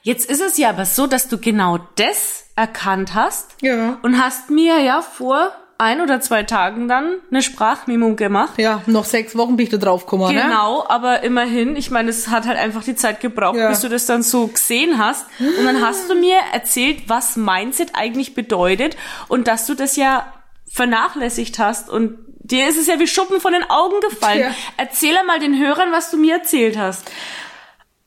Jetzt 0.03 0.31
ist 0.31 0.41
es 0.41 0.57
ja 0.57 0.71
aber 0.71 0.87
so, 0.87 1.07
dass 1.07 1.29
du 1.29 1.39
genau 1.39 1.79
das 1.97 2.45
erkannt 2.57 3.15
hast 3.15 3.51
Ja. 3.61 3.99
und 4.03 4.23
hast 4.23 4.51
mir 4.51 4.81
ja 4.81 5.03
vor 5.03 5.53
ein 5.77 6.01
oder 6.03 6.21
zwei 6.21 6.43
Tagen 6.43 6.89
dann 6.89 7.15
eine 7.31 7.41
Sprachmemo 7.43 8.15
gemacht. 8.15 8.55
Ja, 8.59 8.83
noch 8.87 9.07
sechs 9.07 9.35
Wochen 9.37 9.57
bin 9.57 9.65
ich 9.65 9.71
da 9.71 9.79
drauf 9.79 10.05
gekommen, 10.05 10.35
ne? 10.35 10.43
Genau, 10.43 10.85
aber 10.87 11.23
immerhin, 11.23 11.75
ich 11.75 11.91
meine, 11.91 12.11
es 12.11 12.29
hat 12.29 12.47
halt 12.47 12.59
einfach 12.59 12.83
die 12.85 12.95
Zeit 12.97 13.21
gebraucht, 13.21 13.57
Ja. 13.57 13.69
bis 13.71 13.81
du 13.81 13.89
das 13.89 14.05
dann 14.05 14.23
so 14.23 14.47
gesehen 14.49 14.99
hast. 14.99 15.25
Und 15.39 15.65
dann 15.65 15.81
hast 15.83 16.11
du 16.11 16.15
mir 16.15 16.37
erzählt, 16.53 17.09
was 17.09 17.37
Mindset 17.37 17.91
eigentlich 17.95 18.35
bedeutet 18.35 18.97
und 19.29 19.49
dass 19.49 19.65
du 19.67 19.75
das 19.75 19.97
ja 19.97 20.31
vernachlässigt 20.71 21.59
hast 21.59 21.89
und 21.91 22.19
dir 22.43 22.69
ist 22.69 22.79
es 22.79 22.87
ja 22.87 22.99
wie 22.99 23.07
Schuppen 23.07 23.41
von 23.41 23.53
den 23.53 23.69
Augen 23.69 24.01
gefallen. 24.09 24.41
Ja. 24.41 24.55
Erzähl 24.77 25.17
einmal 25.17 25.39
den 25.41 25.59
Hörern, 25.59 25.93
was 25.93 26.11
du 26.11 26.17
mir 26.17 26.37
erzählt 26.37 26.77
hast. 26.79 27.11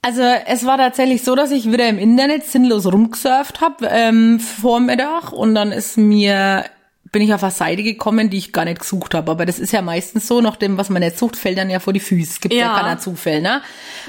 Also 0.05 0.21
es 0.21 0.65
war 0.65 0.77
tatsächlich 0.77 1.23
so, 1.23 1.33
dass 1.33 1.49
ich 1.49 1.71
wieder 1.71 1.87
im 1.87 1.97
Internet 1.97 2.45
sinnlos 2.45 2.85
rumgesurft 2.85 3.61
habe 3.61 3.87
ähm, 3.89 4.37
vor 4.39 4.81
Mittag 4.81 5.31
und 5.31 5.55
dann 5.55 5.71
ist 5.71 5.97
mir 5.97 6.65
bin 7.13 7.21
ich 7.21 7.33
auf 7.33 7.43
eine 7.43 7.51
Seite 7.51 7.83
gekommen, 7.83 8.31
die 8.31 8.37
ich 8.37 8.51
gar 8.53 8.65
nicht 8.65 8.79
gesucht 8.79 9.13
habe. 9.13 9.31
Aber 9.31 9.45
das 9.45 9.59
ist 9.59 9.71
ja 9.71 9.83
meistens 9.83 10.27
so, 10.27 10.41
nach 10.41 10.55
dem, 10.55 10.77
was 10.77 10.89
man 10.89 11.01
nicht 11.03 11.17
sucht, 11.17 11.35
fällt 11.37 11.59
dann 11.59 11.69
ja 11.69 11.79
vor 11.79 11.93
die 11.93 11.99
Füße. 11.99 12.39
Gibt 12.41 12.55
ja, 12.55 12.59
Ja. 12.73 12.79
keiner 12.79 12.97
Zufall, 12.97 13.39
ne? 13.39 13.61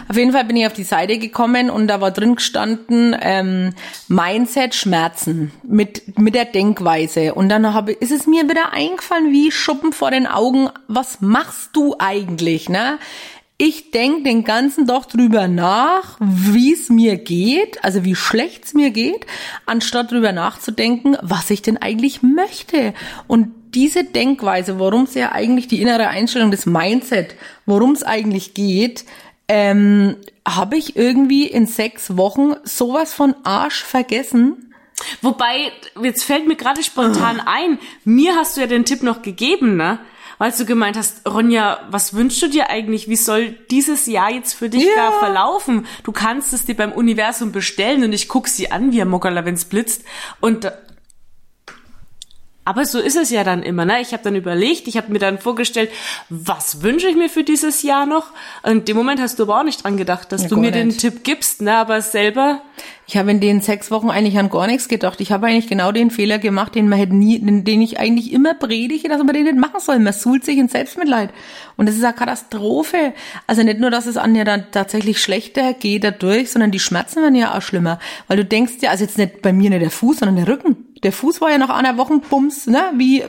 Auf 0.09 0.16
jeden 0.16 0.33
Fall 0.33 0.47
bin 0.47 0.57
ich 0.57 0.66
auf 0.66 0.73
die 0.73 0.85
Seite 0.85 1.19
gekommen 1.19 1.69
und 1.69 1.87
da 1.87 2.00
war 2.00 2.11
drin 2.12 2.35
gestanden 2.37 3.14
ähm, 3.21 3.75
Mindset 4.09 4.75
Schmerzen 4.75 5.52
mit 5.62 6.19
mit 6.19 6.35
der 6.35 6.47
Denkweise. 6.47 7.35
Und 7.35 7.50
dann 7.50 7.75
habe 7.75 7.92
ist 7.92 8.11
es 8.11 8.26
mir 8.26 8.49
wieder 8.49 8.73
eingefallen, 8.73 9.30
wie 9.33 9.52
Schuppen 9.52 9.92
vor 9.92 10.11
den 10.11 10.26
Augen. 10.26 10.71
Was 10.88 11.21
machst 11.21 11.71
du 11.75 11.95
eigentlich, 11.99 12.71
ne? 12.71 12.99
Ich 13.56 13.92
denk 13.92 14.25
den 14.25 14.42
ganzen 14.42 14.88
Tag 14.88 15.08
drüber 15.08 15.46
nach, 15.46 16.16
wie 16.18 16.73
es 16.73 16.88
mir 16.88 17.16
geht, 17.16 17.84
also 17.84 18.04
wie 18.04 18.16
schlecht 18.16 18.64
es 18.64 18.75
mir 18.75 18.90
geht, 18.90 19.26
anstatt 19.64 20.11
drüber 20.11 20.32
nachzudenken, 20.32 21.16
was 21.23 21.50
ich 21.50 21.62
denn 21.62 21.76
eigentlich 21.76 22.23
möchte. 22.23 22.94
Und 23.28 23.52
diese 23.73 24.02
Denkweise, 24.02 24.80
worum 24.80 25.04
es 25.04 25.14
ja 25.14 25.30
eigentlich 25.30 25.68
die 25.68 25.80
innere 25.80 26.08
Einstellung 26.08 26.50
des 26.50 26.66
Mindset, 26.66 27.37
worum 27.64 27.92
es 27.92 28.02
eigentlich 28.02 28.54
geht, 28.54 29.04
ähm, 29.46 30.16
habe 30.46 30.76
ich 30.76 30.96
irgendwie 30.96 31.46
in 31.46 31.66
sechs 31.66 32.16
Wochen 32.16 32.54
sowas 32.64 33.12
von 33.12 33.37
Arsch 33.44 33.84
vergessen. 33.84 34.75
Wobei, 35.23 35.70
jetzt 36.02 36.25
fällt 36.25 36.49
mir 36.49 36.56
gerade 36.56 36.82
spontan 36.82 37.40
ein, 37.40 37.78
mir 38.04 38.34
hast 38.34 38.56
du 38.56 38.62
ja 38.62 38.66
den 38.66 38.84
Tipp 38.84 39.04
noch 39.04 39.23
gegeben, 39.23 39.76
ne? 39.76 40.00
Weil 40.38 40.53
du 40.53 40.64
gemeint 40.64 40.97
hast, 40.97 41.29
Ronja, 41.29 41.81
was 41.91 42.14
wünschst 42.14 42.43
du 42.43 42.49
dir 42.49 42.71
eigentlich? 42.71 43.09
Wie 43.09 43.17
soll 43.17 43.50
dieses 43.71 44.07
Jahr 44.07 44.31
jetzt 44.31 44.53
für 44.55 44.69
dich 44.69 44.85
Ja. 44.85 45.11
da 45.11 45.12
verlaufen? 45.19 45.87
Du 46.03 46.12
kannst 46.12 46.53
es 46.53 46.64
dir 46.64 46.75
beim 46.76 46.93
Universum 46.93 47.53
bestellen 47.53 48.05
und 48.05 48.12
ich 48.12 48.29
guck 48.29 48.49
sie 48.49 48.71
an 48.73 48.93
wie 48.93 49.00
ein 49.00 49.09
Mockerler, 49.09 49.45
wenn's 49.45 49.64
blitzt. 49.64 50.03
Und 50.41 50.71
Aber 52.66 52.87
so 52.87 52.99
ist 52.99 53.16
es 53.16 53.30
ja 53.30 53.44
dann 53.44 53.62
immer, 53.62 53.85
ne? 53.85 54.00
Ich 54.00 54.12
habe 54.12 54.23
dann 54.23 54.37
überlegt, 54.37 54.88
ich 54.88 54.97
habe 54.97 55.12
mir 55.12 55.18
dann 55.18 55.38
vorgestellt, 55.38 55.90
was 56.30 56.83
wünsche 56.83 57.09
ich 57.09 57.16
mir 57.16 57.28
für 57.28 57.44
dieses 57.44 57.83
Jahr 57.83 58.06
noch? 58.06 58.28
Und 58.62 58.73
in 58.73 58.85
dem 58.87 58.97
Moment 58.97 59.21
hast 59.21 59.38
du 59.38 59.42
aber 59.42 59.61
auch 59.61 59.64
nicht 59.64 59.85
dran 59.85 59.97
gedacht, 59.99 60.33
dass 60.33 60.42
Ja, 60.44 60.49
du 60.49 60.56
mir 60.56 60.71
den 60.71 60.88
nicht. 60.88 61.00
Tipp 61.00 61.25
gibst, 61.25 61.61
ne? 61.61 61.76
Aber 61.76 62.00
selber, 62.00 62.62
Ich 63.06 63.18
habe 63.18 63.30
in 63.30 63.40
den 63.40 63.61
sechs 63.61 63.90
Wochen 63.90 64.09
eigentlich 64.09 64.38
an 64.38 64.49
gar 64.49 64.66
nichts 64.66 64.88
gedacht. 64.88 65.21
Ich 65.21 65.30
habe 65.30 65.47
eigentlich 65.47 65.68
genau 65.68 65.92
den 65.92 66.11
Fehler 66.11 66.38
gemacht, 66.38 66.75
den 66.75 66.88
man 66.88 66.99
hätte 66.99 67.14
nie, 67.14 67.38
den, 67.38 67.62
den 67.64 67.83
ich 67.83 67.99
eigentlich 67.99 68.33
immer 68.33 68.54
predige, 68.54 69.09
dass 69.11 69.23
man 69.23 69.35
den 69.35 69.44
nicht 69.44 69.56
machen 69.59 69.78
soll. 69.80 69.99
Man 69.99 70.14
suhlt 70.14 70.44
sich 70.44 70.56
in 70.56 70.68
Selbstmitleid. 70.68 71.28
Und 71.76 71.87
das 71.87 71.97
ist 71.97 72.04
eine 72.04 72.14
Katastrophe. 72.14 73.12
Also 73.47 73.62
nicht 73.62 73.78
nur, 73.78 73.90
dass 73.90 74.06
es 74.06 74.16
an 74.16 74.33
dir 74.33 74.44
dann 74.47 74.68
tatsächlich 74.73 75.21
schlechter 75.21 75.75
geht 75.75 76.02
dadurch, 76.04 76.50
sondern 76.50 76.71
die 76.71 76.80
Schmerzen 76.80 77.21
werden 77.21 77.35
ja 77.35 77.54
auch 77.56 77.62
schlimmer. 77.62 77.99
Weil 78.26 78.38
du 78.38 78.44
denkst 78.47 78.75
ja, 78.80 78.90
also 78.90 79.04
jetzt 79.04 79.18
nicht 79.18 79.42
bei 79.42 79.52
mir 79.52 79.68
nicht 79.68 79.83
der 79.83 79.90
Fuß, 79.90 80.21
sondern 80.21 80.37
der 80.37 80.49
Rücken. 80.49 80.76
Der 81.04 81.12
Fuß 81.12 81.40
war 81.40 81.50
ja 81.50 81.58
nach 81.58 81.70
einer 81.70 81.96
Woche 81.96 82.18
Bums, 82.18 82.66
ne, 82.66 82.90
wie, 82.94 83.23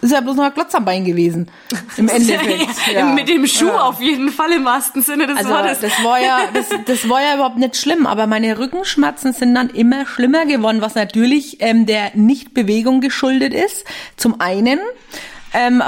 ist 0.00 0.12
ja 0.12 0.20
bloß 0.20 0.36
noch 0.36 0.44
ein 0.44 0.54
Klotz 0.54 0.74
am 0.74 0.84
Bein 0.84 1.04
gewesen. 1.04 1.50
Im 1.96 2.08
Endeffekt. 2.08 2.66
Ja. 2.92 3.06
mit 3.06 3.28
dem 3.28 3.46
Schuh 3.46 3.70
auf 3.70 4.00
jeden 4.00 4.30
Fall 4.30 4.52
im 4.52 4.64
wahrsten 4.64 5.02
Sinne 5.02 5.26
des 5.26 5.36
Also 5.38 5.50
Wortes. 5.50 5.80
das 5.80 5.92
war 6.02 6.20
ja, 6.20 6.40
das, 6.54 6.66
das 6.86 7.08
war 7.08 7.22
ja 7.22 7.34
überhaupt 7.34 7.58
nicht 7.58 7.76
schlimm, 7.76 8.06
aber 8.06 8.26
meine 8.26 8.58
Rückenschmerzen 8.58 9.32
sind 9.32 9.54
dann 9.54 9.70
immer 9.70 10.06
schlimmer 10.06 10.46
geworden, 10.46 10.80
was 10.80 10.94
natürlich 10.94 11.60
ähm, 11.60 11.86
der 11.86 12.10
Nichtbewegung 12.14 13.00
geschuldet 13.00 13.54
ist. 13.54 13.84
Zum 14.16 14.40
einen, 14.40 14.80
ähm, 15.54 15.82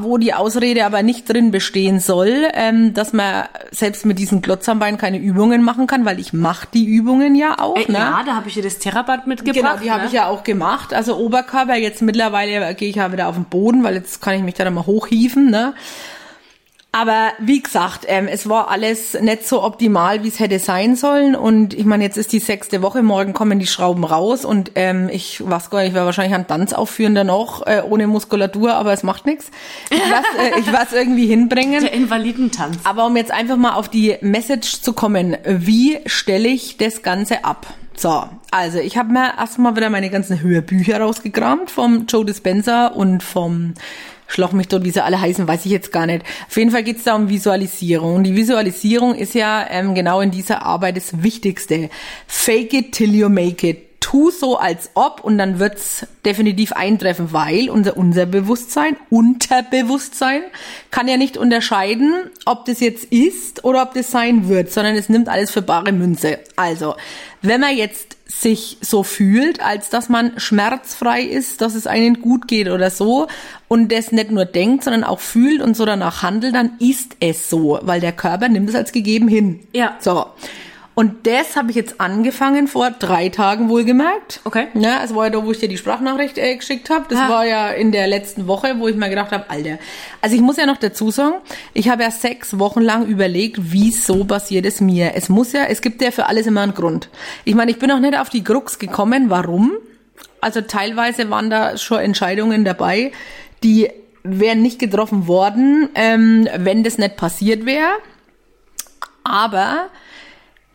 wo 0.00 0.18
die 0.18 0.34
Ausrede 0.34 0.84
aber 0.84 1.02
nicht 1.02 1.28
drin 1.28 1.50
bestehen 1.50 2.00
soll, 2.00 2.48
ähm, 2.54 2.94
dass 2.94 3.12
man 3.12 3.46
selbst 3.70 4.06
mit 4.06 4.18
diesen 4.18 4.42
Glotzambeinen 4.42 4.98
keine 4.98 5.18
Übungen 5.18 5.62
machen 5.62 5.86
kann, 5.86 6.04
weil 6.04 6.20
ich 6.20 6.32
mache 6.32 6.68
die 6.72 6.84
Übungen 6.84 7.34
ja 7.34 7.58
auch. 7.58 7.76
Äh, 7.76 7.90
ne? 7.90 7.98
Ja, 7.98 8.22
da 8.24 8.34
habe 8.36 8.48
ich 8.48 8.54
dir 8.54 8.62
das 8.62 8.78
Theraband 8.78 9.26
mitgebracht. 9.26 9.54
Genau, 9.54 9.76
die 9.82 9.90
habe 9.90 10.02
ne? 10.02 10.08
ich 10.08 10.12
ja 10.12 10.26
auch 10.26 10.44
gemacht. 10.44 10.94
Also 10.94 11.16
Oberkörper, 11.16 11.76
jetzt 11.76 12.02
mittlerweile 12.02 12.74
gehe 12.74 12.88
ich 12.88 12.96
ja 12.96 13.12
wieder 13.12 13.28
auf 13.28 13.34
den 13.34 13.44
Boden, 13.44 13.82
weil 13.84 13.94
jetzt 13.94 14.22
kann 14.22 14.34
ich 14.34 14.42
mich 14.42 14.54
da 14.54 14.64
dann 14.64 14.74
mal 14.74 14.86
hochhieven, 14.86 15.50
ne? 15.50 15.74
Aber 16.96 17.32
wie 17.40 17.60
gesagt, 17.60 18.04
ähm, 18.06 18.28
es 18.28 18.48
war 18.48 18.70
alles 18.70 19.20
nicht 19.20 19.48
so 19.48 19.64
optimal, 19.64 20.22
wie 20.22 20.28
es 20.28 20.38
hätte 20.38 20.60
sein 20.60 20.94
sollen. 20.94 21.34
Und 21.34 21.74
ich 21.74 21.84
meine, 21.86 22.04
jetzt 22.04 22.16
ist 22.16 22.32
die 22.32 22.38
sechste 22.38 22.82
Woche, 22.82 23.02
morgen 23.02 23.32
kommen 23.32 23.58
die 23.58 23.66
Schrauben 23.66 24.04
raus 24.04 24.44
und 24.44 24.70
ähm, 24.76 25.08
ich 25.10 25.42
weiß 25.44 25.70
gar 25.70 25.80
nicht, 25.80 25.88
ich 25.88 25.94
werde 25.94 26.06
wahrscheinlich 26.06 26.36
einen 26.36 26.46
Tanz 26.46 26.72
aufführen 26.72 27.16
danach, 27.16 27.62
äh, 27.66 27.82
ohne 27.82 28.06
Muskulatur, 28.06 28.74
aber 28.74 28.92
es 28.92 29.02
macht 29.02 29.26
nichts. 29.26 29.50
Ich 29.90 29.98
weiß, 29.98 30.24
äh, 30.38 30.60
ich 30.60 30.72
weiß 30.72 30.92
irgendwie 30.92 31.26
hinbringen. 31.26 31.80
Der 31.80 31.94
Invalidentanz. 31.94 32.78
Aber 32.84 33.06
um 33.06 33.16
jetzt 33.16 33.32
einfach 33.32 33.56
mal 33.56 33.74
auf 33.74 33.88
die 33.88 34.16
Message 34.20 34.80
zu 34.82 34.92
kommen, 34.92 35.36
wie 35.44 35.98
stelle 36.06 36.46
ich 36.46 36.76
das 36.76 37.02
Ganze 37.02 37.44
ab? 37.44 37.66
So, 37.96 38.24
also 38.52 38.78
ich 38.78 38.96
habe 38.96 39.12
mir 39.12 39.36
erstmal 39.36 39.74
wieder 39.74 39.90
meine 39.90 40.10
ganzen 40.10 40.40
Hörbücher 40.40 41.00
rausgekramt 41.00 41.72
vom 41.72 42.06
Joe 42.06 42.24
Dispenza 42.24 42.86
und 42.86 43.24
vom 43.24 43.74
Schloch 44.34 44.50
mich 44.50 44.66
dort, 44.66 44.82
wie 44.82 44.90
sie 44.90 45.04
alle 45.04 45.20
heißen, 45.20 45.46
weiß 45.46 45.64
ich 45.64 45.70
jetzt 45.70 45.92
gar 45.92 46.06
nicht. 46.06 46.24
Auf 46.48 46.56
jeden 46.56 46.72
Fall 46.72 46.82
geht 46.82 46.96
es 46.96 47.04
da 47.04 47.14
um 47.14 47.28
Visualisierung. 47.28 48.16
Und 48.16 48.24
die 48.24 48.34
Visualisierung 48.34 49.14
ist 49.14 49.32
ja 49.34 49.64
ähm, 49.70 49.94
genau 49.94 50.20
in 50.20 50.32
dieser 50.32 50.62
Arbeit 50.62 50.96
das 50.96 51.22
Wichtigste. 51.22 51.88
Fake 52.26 52.74
it 52.74 52.90
till 52.90 53.14
you 53.14 53.28
make 53.28 53.64
it 53.64 53.93
tu 54.04 54.30
so 54.30 54.58
als 54.58 54.90
ob 54.92 55.24
und 55.24 55.38
dann 55.38 55.58
wird's 55.58 56.06
definitiv 56.26 56.72
eintreffen, 56.72 57.32
weil 57.32 57.70
unser 57.70 57.96
Unterbewusstsein, 57.96 58.98
Unterbewusstsein 59.08 60.42
kann 60.90 61.08
ja 61.08 61.16
nicht 61.16 61.38
unterscheiden, 61.38 62.12
ob 62.44 62.66
das 62.66 62.80
jetzt 62.80 63.04
ist 63.04 63.64
oder 63.64 63.80
ob 63.80 63.94
das 63.94 64.10
sein 64.10 64.46
wird, 64.46 64.70
sondern 64.70 64.94
es 64.94 65.08
nimmt 65.08 65.30
alles 65.30 65.50
für 65.50 65.62
bare 65.62 65.90
Münze. 65.90 66.40
Also, 66.54 66.96
wenn 67.40 67.62
man 67.62 67.74
jetzt 67.74 68.18
sich 68.26 68.76
so 68.82 69.04
fühlt, 69.04 69.60
als 69.60 69.88
dass 69.88 70.10
man 70.10 70.38
schmerzfrei 70.38 71.22
ist, 71.22 71.62
dass 71.62 71.74
es 71.74 71.86
einem 71.86 72.20
gut 72.20 72.46
geht 72.46 72.68
oder 72.68 72.90
so 72.90 73.28
und 73.68 73.90
das 73.90 74.12
nicht 74.12 74.30
nur 74.30 74.44
denkt, 74.44 74.84
sondern 74.84 75.04
auch 75.04 75.20
fühlt 75.20 75.62
und 75.62 75.78
so 75.78 75.86
danach 75.86 76.22
handelt, 76.22 76.54
dann 76.54 76.72
ist 76.78 77.16
es 77.20 77.48
so, 77.48 77.78
weil 77.80 78.02
der 78.02 78.12
Körper 78.12 78.50
nimmt 78.50 78.68
es 78.68 78.74
als 78.74 78.92
gegeben 78.92 79.28
hin. 79.28 79.60
Ja. 79.72 79.96
So. 80.00 80.26
Und 80.96 81.26
das 81.26 81.56
habe 81.56 81.70
ich 81.70 81.76
jetzt 81.76 82.00
angefangen 82.00 82.68
vor 82.68 82.90
drei 82.92 83.28
Tagen 83.28 83.68
wohlgemerkt. 83.68 84.40
Okay. 84.44 84.68
Ja, 84.74 85.02
es 85.02 85.12
war 85.12 85.24
ja 85.24 85.30
da, 85.30 85.44
wo 85.44 85.50
ich 85.50 85.58
dir 85.58 85.68
die 85.68 85.76
Sprachnachricht 85.76 86.38
äh, 86.38 86.54
geschickt 86.56 86.88
habe. 86.88 87.06
Das 87.08 87.18
Ah. 87.18 87.28
war 87.28 87.44
ja 87.44 87.70
in 87.70 87.90
der 87.90 88.06
letzten 88.06 88.46
Woche, 88.46 88.76
wo 88.78 88.86
ich 88.86 88.94
mir 88.94 89.08
gedacht 89.08 89.32
habe, 89.32 89.50
Alter. 89.50 89.78
Also 90.20 90.36
ich 90.36 90.40
muss 90.42 90.56
ja 90.56 90.66
noch 90.66 90.76
dazu 90.76 91.10
sagen, 91.10 91.34
ich 91.72 91.88
habe 91.88 92.04
ja 92.04 92.12
sechs 92.12 92.60
Wochen 92.60 92.80
lang 92.80 93.06
überlegt, 93.06 93.56
wieso 93.60 94.24
passiert 94.24 94.66
es 94.66 94.80
mir. 94.80 95.14
Es 95.16 95.28
muss 95.28 95.52
ja, 95.52 95.64
es 95.64 95.80
gibt 95.80 96.00
ja 96.00 96.12
für 96.12 96.26
alles 96.26 96.46
immer 96.46 96.60
einen 96.60 96.74
Grund. 96.74 97.08
Ich 97.44 97.56
meine, 97.56 97.72
ich 97.72 97.80
bin 97.80 97.90
auch 97.90 97.98
nicht 97.98 98.16
auf 98.16 98.28
die 98.30 98.44
Krux 98.44 98.78
gekommen. 98.78 99.30
Warum? 99.30 99.72
Also 100.40 100.60
teilweise 100.60 101.28
waren 101.28 101.50
da 101.50 101.76
schon 101.76 101.98
Entscheidungen 101.98 102.64
dabei, 102.64 103.10
die 103.64 103.88
wären 104.22 104.62
nicht 104.62 104.78
getroffen 104.78 105.26
worden, 105.26 105.88
ähm, 105.96 106.48
wenn 106.56 106.84
das 106.84 106.98
nicht 106.98 107.16
passiert 107.16 107.66
wäre. 107.66 107.88
Aber 109.24 109.88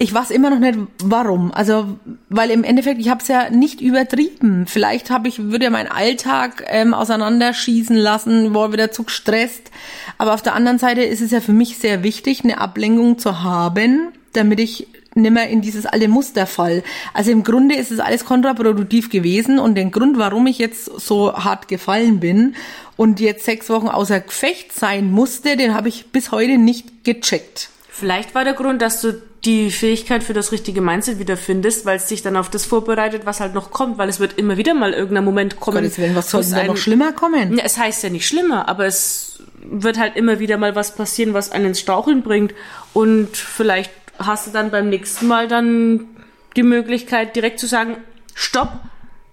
ich 0.01 0.13
weiß 0.13 0.31
immer 0.31 0.49
noch 0.49 0.59
nicht, 0.59 0.79
warum. 1.03 1.51
Also, 1.51 1.99
weil 2.29 2.51
im 2.51 2.63
Endeffekt, 2.63 3.01
ich 3.01 3.09
habe 3.09 3.21
es 3.21 3.27
ja 3.27 3.49
nicht 3.49 3.81
übertrieben. 3.81 4.65
Vielleicht 4.65 5.09
habe 5.09 5.27
ich, 5.27 5.51
würde 5.51 5.65
ja 5.65 5.69
meinen 5.69 5.91
Alltag 5.91 6.63
ähm, 6.67 6.93
auseinanderschießen 6.93 7.97
lassen, 7.97 8.53
war 8.53 8.71
wieder 8.71 8.91
zu 8.91 9.03
gestresst. 9.03 9.71
Aber 10.17 10.33
auf 10.33 10.41
der 10.41 10.55
anderen 10.55 10.79
Seite 10.79 11.01
ist 11.01 11.19
es 11.19 11.31
ja 11.31 11.41
für 11.41 11.51
mich 11.51 11.77
sehr 11.79 12.01
wichtig, 12.01 12.45
eine 12.45 12.59
Ablenkung 12.59 13.19
zu 13.19 13.43
haben, 13.43 14.13
damit 14.31 14.61
ich 14.61 14.87
nimmer 15.15 15.47
in 15.47 15.59
dieses 15.59 15.85
alte 15.85 16.07
Muster 16.07 16.47
fall. 16.47 16.81
Also 17.13 17.31
im 17.31 17.43
Grunde 17.43 17.75
ist 17.75 17.91
es 17.91 17.99
alles 17.99 18.23
kontraproduktiv 18.23 19.09
gewesen 19.09 19.59
und 19.59 19.75
den 19.75 19.91
Grund, 19.91 20.17
warum 20.17 20.47
ich 20.47 20.59
jetzt 20.59 20.85
so 20.85 21.33
hart 21.33 21.67
gefallen 21.67 22.21
bin 22.21 22.55
und 22.95 23.19
jetzt 23.19 23.43
sechs 23.43 23.69
Wochen 23.69 23.89
außer 23.89 24.21
Gefecht 24.21 24.71
sein 24.71 25.11
musste, 25.11 25.57
den 25.57 25.73
habe 25.73 25.89
ich 25.89 26.13
bis 26.13 26.31
heute 26.31 26.57
nicht 26.57 27.03
gecheckt. 27.03 27.69
Vielleicht 27.89 28.33
war 28.33 28.45
der 28.45 28.53
Grund, 28.53 28.81
dass 28.81 29.01
du 29.01 29.21
die 29.45 29.71
Fähigkeit 29.71 30.23
für 30.23 30.33
das 30.33 30.51
richtige 30.51 30.81
Mindset 30.81 31.19
wieder 31.19 31.37
findest, 31.37 31.85
weil 31.85 31.97
es 31.97 32.07
dich 32.07 32.21
dann 32.21 32.35
auf 32.35 32.49
das 32.49 32.65
vorbereitet, 32.65 33.25
was 33.25 33.39
halt 33.39 33.53
noch 33.53 33.71
kommt, 33.71 33.97
weil 33.97 34.09
es 34.09 34.19
wird 34.19 34.37
immer 34.37 34.57
wieder 34.57 34.73
mal 34.73 34.93
irgendein 34.93 35.23
Moment 35.23 35.59
kommen. 35.59 35.77
Gottes 35.77 35.97
Willen, 35.97 36.15
was 36.15 36.29
soll 36.29 36.43
denn 36.43 36.67
noch 36.67 36.77
schlimmer 36.77 37.13
kommen? 37.13 37.57
Ja, 37.57 37.63
es 37.63 37.77
heißt 37.77 38.03
ja 38.03 38.09
nicht 38.09 38.27
schlimmer, 38.27 38.67
aber 38.67 38.85
es 38.85 39.41
wird 39.63 39.97
halt 39.97 40.15
immer 40.15 40.39
wieder 40.39 40.57
mal 40.57 40.75
was 40.75 40.95
passieren, 40.95 41.33
was 41.33 41.51
einen 41.51 41.67
ins 41.67 41.79
Straucheln 41.79 42.21
bringt. 42.21 42.53
Und 42.93 43.35
vielleicht 43.37 43.91
hast 44.17 44.47
du 44.47 44.51
dann 44.51 44.71
beim 44.71 44.89
nächsten 44.89 45.27
Mal 45.27 45.47
dann 45.47 46.07
die 46.55 46.63
Möglichkeit, 46.63 47.35
direkt 47.35 47.59
zu 47.59 47.67
sagen, 47.67 47.97
stopp, 48.33 48.71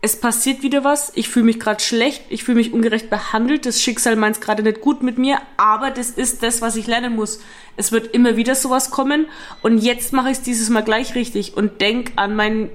es 0.07 0.21
passiert 0.21 0.63
wieder 0.63 0.85
was, 0.85 1.11
ich 1.17 1.29
fühle 1.29 1.47
mich 1.47 1.59
gerade 1.59 1.83
schlecht, 1.83 2.23
ich 2.29 2.45
fühle 2.45 2.59
mich 2.59 2.73
ungerecht 2.73 3.11
behandelt, 3.11 3.67
das 3.67 3.83
Schicksal 3.83 4.15
meint 4.15 4.37
es 4.37 4.41
gerade 4.41 4.63
nicht 4.63 4.81
gut 4.81 5.03
mit 5.03 5.19
mir, 5.19 5.39
aber 5.57 5.91
das 5.91 6.11
ist 6.11 6.45
das, 6.45 6.63
was 6.63 6.77
ich 6.77 6.87
lernen 6.87 7.17
muss. 7.17 7.41
Es 7.77 7.91
wird 7.91 8.15
immer 8.15 8.37
wieder 8.37 8.55
sowas 8.55 8.93
kommen 8.93 9.27
und 9.63 9.79
jetzt 9.79 10.13
mache 10.13 10.31
ich 10.31 10.39
es 10.39 10.43
dieses 10.43 10.71
Mal 10.71 10.85
gleich 10.85 11.17
richtig 11.17 11.57
und 11.57 11.81
denk 11.81 12.13
an 12.15 12.37
mein 12.37 12.71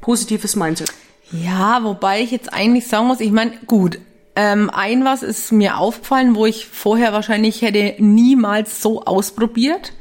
positives 0.00 0.54
Mindset. 0.54 0.92
Ja, 1.32 1.82
wobei 1.82 2.22
ich 2.22 2.30
jetzt 2.30 2.52
eigentlich 2.52 2.86
sagen 2.86 3.08
muss, 3.08 3.18
ich 3.18 3.32
meine, 3.32 3.58
gut, 3.66 3.98
ähm, 4.36 4.70
ein 4.72 5.04
was 5.04 5.24
ist 5.24 5.50
mir 5.50 5.78
aufgefallen, 5.78 6.36
wo 6.36 6.46
ich 6.46 6.66
vorher 6.66 7.12
wahrscheinlich 7.12 7.60
hätte 7.60 7.96
niemals 7.98 8.80
so 8.80 9.02
ausprobiert. 9.02 9.94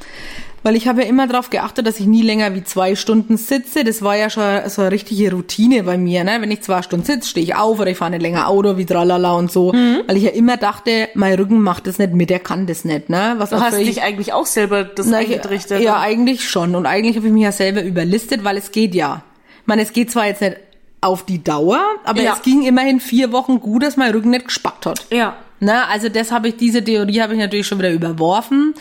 Weil 0.68 0.76
ich 0.76 0.86
habe 0.90 1.02
ja 1.04 1.08
immer 1.08 1.28
darauf 1.28 1.50
geachtet, 1.50 1.88
dass 1.88 1.98
ich 1.98 2.08
nie 2.08 2.24
länger 2.24 2.54
wie 2.54 2.62
zwei 2.62 2.96
Stunden 2.98 3.38
sitze. 3.38 3.86
Das 3.86 4.02
war 4.02 4.18
ja 4.18 4.30
schon 4.30 4.44
so 4.68 4.82
eine 4.82 4.92
richtige 4.92 5.32
Routine 5.32 5.84
bei 5.84 5.98
mir. 5.98 6.26
Ne? 6.26 6.38
Wenn 6.42 6.52
ich 6.52 6.60
zwei 6.62 6.82
Stunden 6.82 7.06
sitze, 7.06 7.30
stehe 7.30 7.44
ich 7.46 7.56
auf 7.56 7.80
oder 7.80 7.90
ich 7.92 7.98
fahre 7.98 8.12
nicht 8.12 8.22
länger 8.22 8.50
Auto 8.50 8.76
wie 8.76 8.86
tralala 8.86 9.32
und 9.32 9.50
so. 9.50 9.72
Weil 9.72 10.18
ich 10.18 10.24
ja 10.24 10.32
immer 10.32 10.58
dachte, 10.58 11.08
mein 11.14 11.36
Rücken 11.36 11.62
macht 11.62 11.88
das 11.88 12.00
nicht 12.00 12.12
mit, 12.12 12.30
der 12.30 12.40
kann 12.40 12.68
das 12.68 12.84
nicht. 12.84 13.08
Ne? 13.10 13.36
Was 13.38 13.52
Du 13.52 13.62
hast 13.62 13.76
völlig- 13.76 13.88
dich 13.96 14.02
eigentlich 14.04 14.34
auch 14.34 14.46
selber 14.46 14.84
das 14.84 15.06
na, 15.08 15.22
ich, 15.22 15.34
eingerichtet. 15.34 15.82
ja, 15.82 16.02
eigentlich 16.02 16.50
schon. 16.50 16.76
Und 16.76 16.86
eigentlich 16.86 17.16
habe 17.16 17.28
ich 17.28 17.32
mich 17.34 17.44
ja 17.44 17.54
selber 17.54 17.82
überlistet, 17.82 18.44
weil 18.44 18.58
es 18.58 18.74
geht 18.74 18.94
ja. 18.94 19.24
Ich 19.62 19.68
meine, 19.68 19.84
es 19.84 19.94
geht 19.94 20.12
zwar 20.12 20.28
jetzt 20.28 20.42
nicht 20.42 20.58
auf 21.00 21.24
die 21.26 21.42
Dauer, 21.42 21.80
aber 22.04 22.22
Ja. 22.22 22.34
es 22.34 22.42
ging 22.42 22.64
immerhin 22.64 23.00
vier 23.00 23.32
Wochen 23.32 23.62
gut, 23.62 23.84
dass 23.84 23.96
mein 23.96 24.12
Rücken 24.12 24.32
nicht 24.32 24.46
gespackt 24.46 24.86
hat. 24.86 25.06
ja. 25.12 25.38
Na, 25.60 25.86
also 25.92 26.08
das 26.08 26.32
habe 26.32 26.50
ich, 26.50 26.58
diese 26.58 26.84
Theorie 26.84 27.20
habe 27.20 27.34
ich 27.34 27.40
natürlich 27.40 27.66
schon 27.66 27.80
wieder 27.80 27.90
überworfen, 27.92 28.76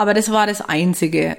aber 0.00 0.14
das 0.14 0.30
war 0.30 0.46
das 0.46 0.62
Einzige, 0.62 1.36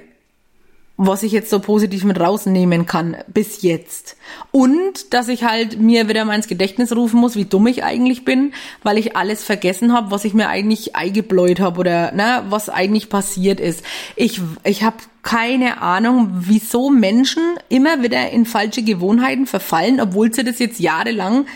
was 0.96 1.24
ich 1.24 1.32
jetzt 1.32 1.50
so 1.50 1.58
positiv 1.58 2.04
mit 2.04 2.20
rausnehmen 2.20 2.86
kann 2.86 3.16
bis 3.26 3.62
jetzt. 3.62 4.16
Und 4.52 5.12
dass 5.12 5.26
ich 5.26 5.42
halt 5.42 5.80
mir 5.80 6.08
wieder 6.08 6.24
mal 6.24 6.36
ins 6.36 6.46
Gedächtnis 6.46 6.94
rufen 6.94 7.18
muss, 7.18 7.34
wie 7.34 7.44
dumm 7.44 7.66
ich 7.66 7.82
eigentlich 7.82 8.24
bin, 8.24 8.54
weil 8.84 8.98
ich 8.98 9.16
alles 9.16 9.42
vergessen 9.42 9.92
habe, 9.92 10.12
was 10.12 10.24
ich 10.24 10.32
mir 10.32 10.48
eigentlich 10.48 10.94
eingebläut 10.94 11.58
habe 11.58 11.80
oder 11.80 12.12
na, 12.14 12.44
was 12.50 12.68
eigentlich 12.68 13.08
passiert 13.08 13.58
ist. 13.58 13.84
Ich, 14.14 14.40
ich 14.62 14.84
habe 14.84 14.98
keine 15.24 15.82
Ahnung, 15.82 16.30
wieso 16.32 16.88
Menschen 16.88 17.42
immer 17.68 18.04
wieder 18.04 18.30
in 18.30 18.46
falsche 18.46 18.84
Gewohnheiten 18.84 19.46
verfallen, 19.46 20.00
obwohl 20.00 20.32
sie 20.32 20.44
das 20.44 20.60
jetzt 20.60 20.78
jahrelang 20.78 21.46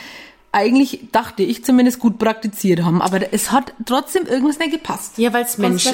eigentlich, 0.56 1.00
dachte 1.12 1.42
ich 1.42 1.64
zumindest, 1.64 1.98
gut 1.98 2.18
praktiziert 2.18 2.82
haben. 2.82 3.02
Aber 3.02 3.20
es 3.32 3.52
hat 3.52 3.74
trotzdem 3.84 4.26
irgendwas 4.26 4.58
nicht 4.58 4.72
gepasst. 4.72 5.18
Ja, 5.18 5.32
weil 5.34 5.44
es 5.44 5.58
mensch, 5.58 5.84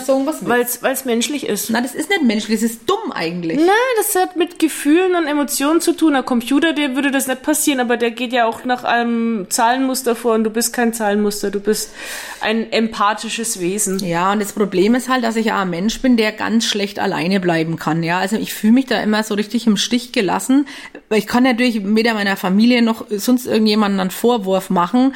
menschlich 1.05 1.47
ist. 1.49 1.71
Na, 1.71 1.81
das 1.81 1.97
ist 1.97 2.09
nicht 2.09 2.23
menschlich, 2.23 2.61
das 2.61 2.71
ist 2.71 2.89
dumm 2.89 3.11
eigentlich. 3.13 3.59
Nein, 3.59 3.67
das 3.97 4.15
hat 4.15 4.37
mit 4.37 4.61
Gefühlen 4.61 5.17
und 5.17 5.27
Emotionen 5.27 5.81
zu 5.81 5.95
tun. 5.95 6.15
Ein 6.15 6.25
Computer, 6.25 6.73
der 6.73 6.95
würde 6.95 7.11
das 7.11 7.27
nicht 7.27 7.43
passieren, 7.43 7.81
aber 7.81 7.97
der 7.97 8.13
geht 8.13 8.33
ja 8.33 8.47
auch 8.47 8.65
nach 8.65 8.85
einem 8.85 9.47
Zahlenmuster 9.51 10.15
vor 10.15 10.35
und 10.35 10.45
du 10.45 10.51
bist 10.51 10.73
kein 10.73 10.95
Zahlenmuster, 10.95 11.51
du 11.51 11.59
bist 11.59 11.91
ein 12.41 12.71
empathisches 12.71 13.59
Wesen. 13.59 13.99
Ja, 13.99 14.33
und 14.33 14.41
das 14.41 14.53
Problem 14.53 14.95
ist 14.95 15.09
halt, 15.09 15.25
dass 15.25 15.35
ich 15.35 15.47
ja 15.47 15.61
ein 15.61 15.71
Mensch 15.71 16.01
bin, 16.01 16.17
der 16.17 16.31
ganz 16.31 16.67
schlecht 16.67 17.01
alleine 17.01 17.41
bleiben 17.41 17.77
kann. 17.77 18.05
Ja, 18.05 18.19
also 18.19 18.37
ich 18.37 18.55
fühle 18.55 18.75
mich 18.75 18.87
da 18.87 19.01
immer 19.01 19.25
so 19.25 19.35
richtig 19.35 19.67
im 19.67 19.77
Stich 19.77 20.13
gelassen. 20.13 20.67
Ich 21.11 21.27
kann 21.27 21.43
natürlich 21.43 21.81
weder 21.85 22.15
meiner 22.15 22.37
Familie 22.37 22.81
noch 22.83 23.07
sonst 23.11 23.47
irgendjemanden 23.47 23.99
einen 23.99 24.11
Vorwurf 24.53 24.71
machen. 24.71 25.15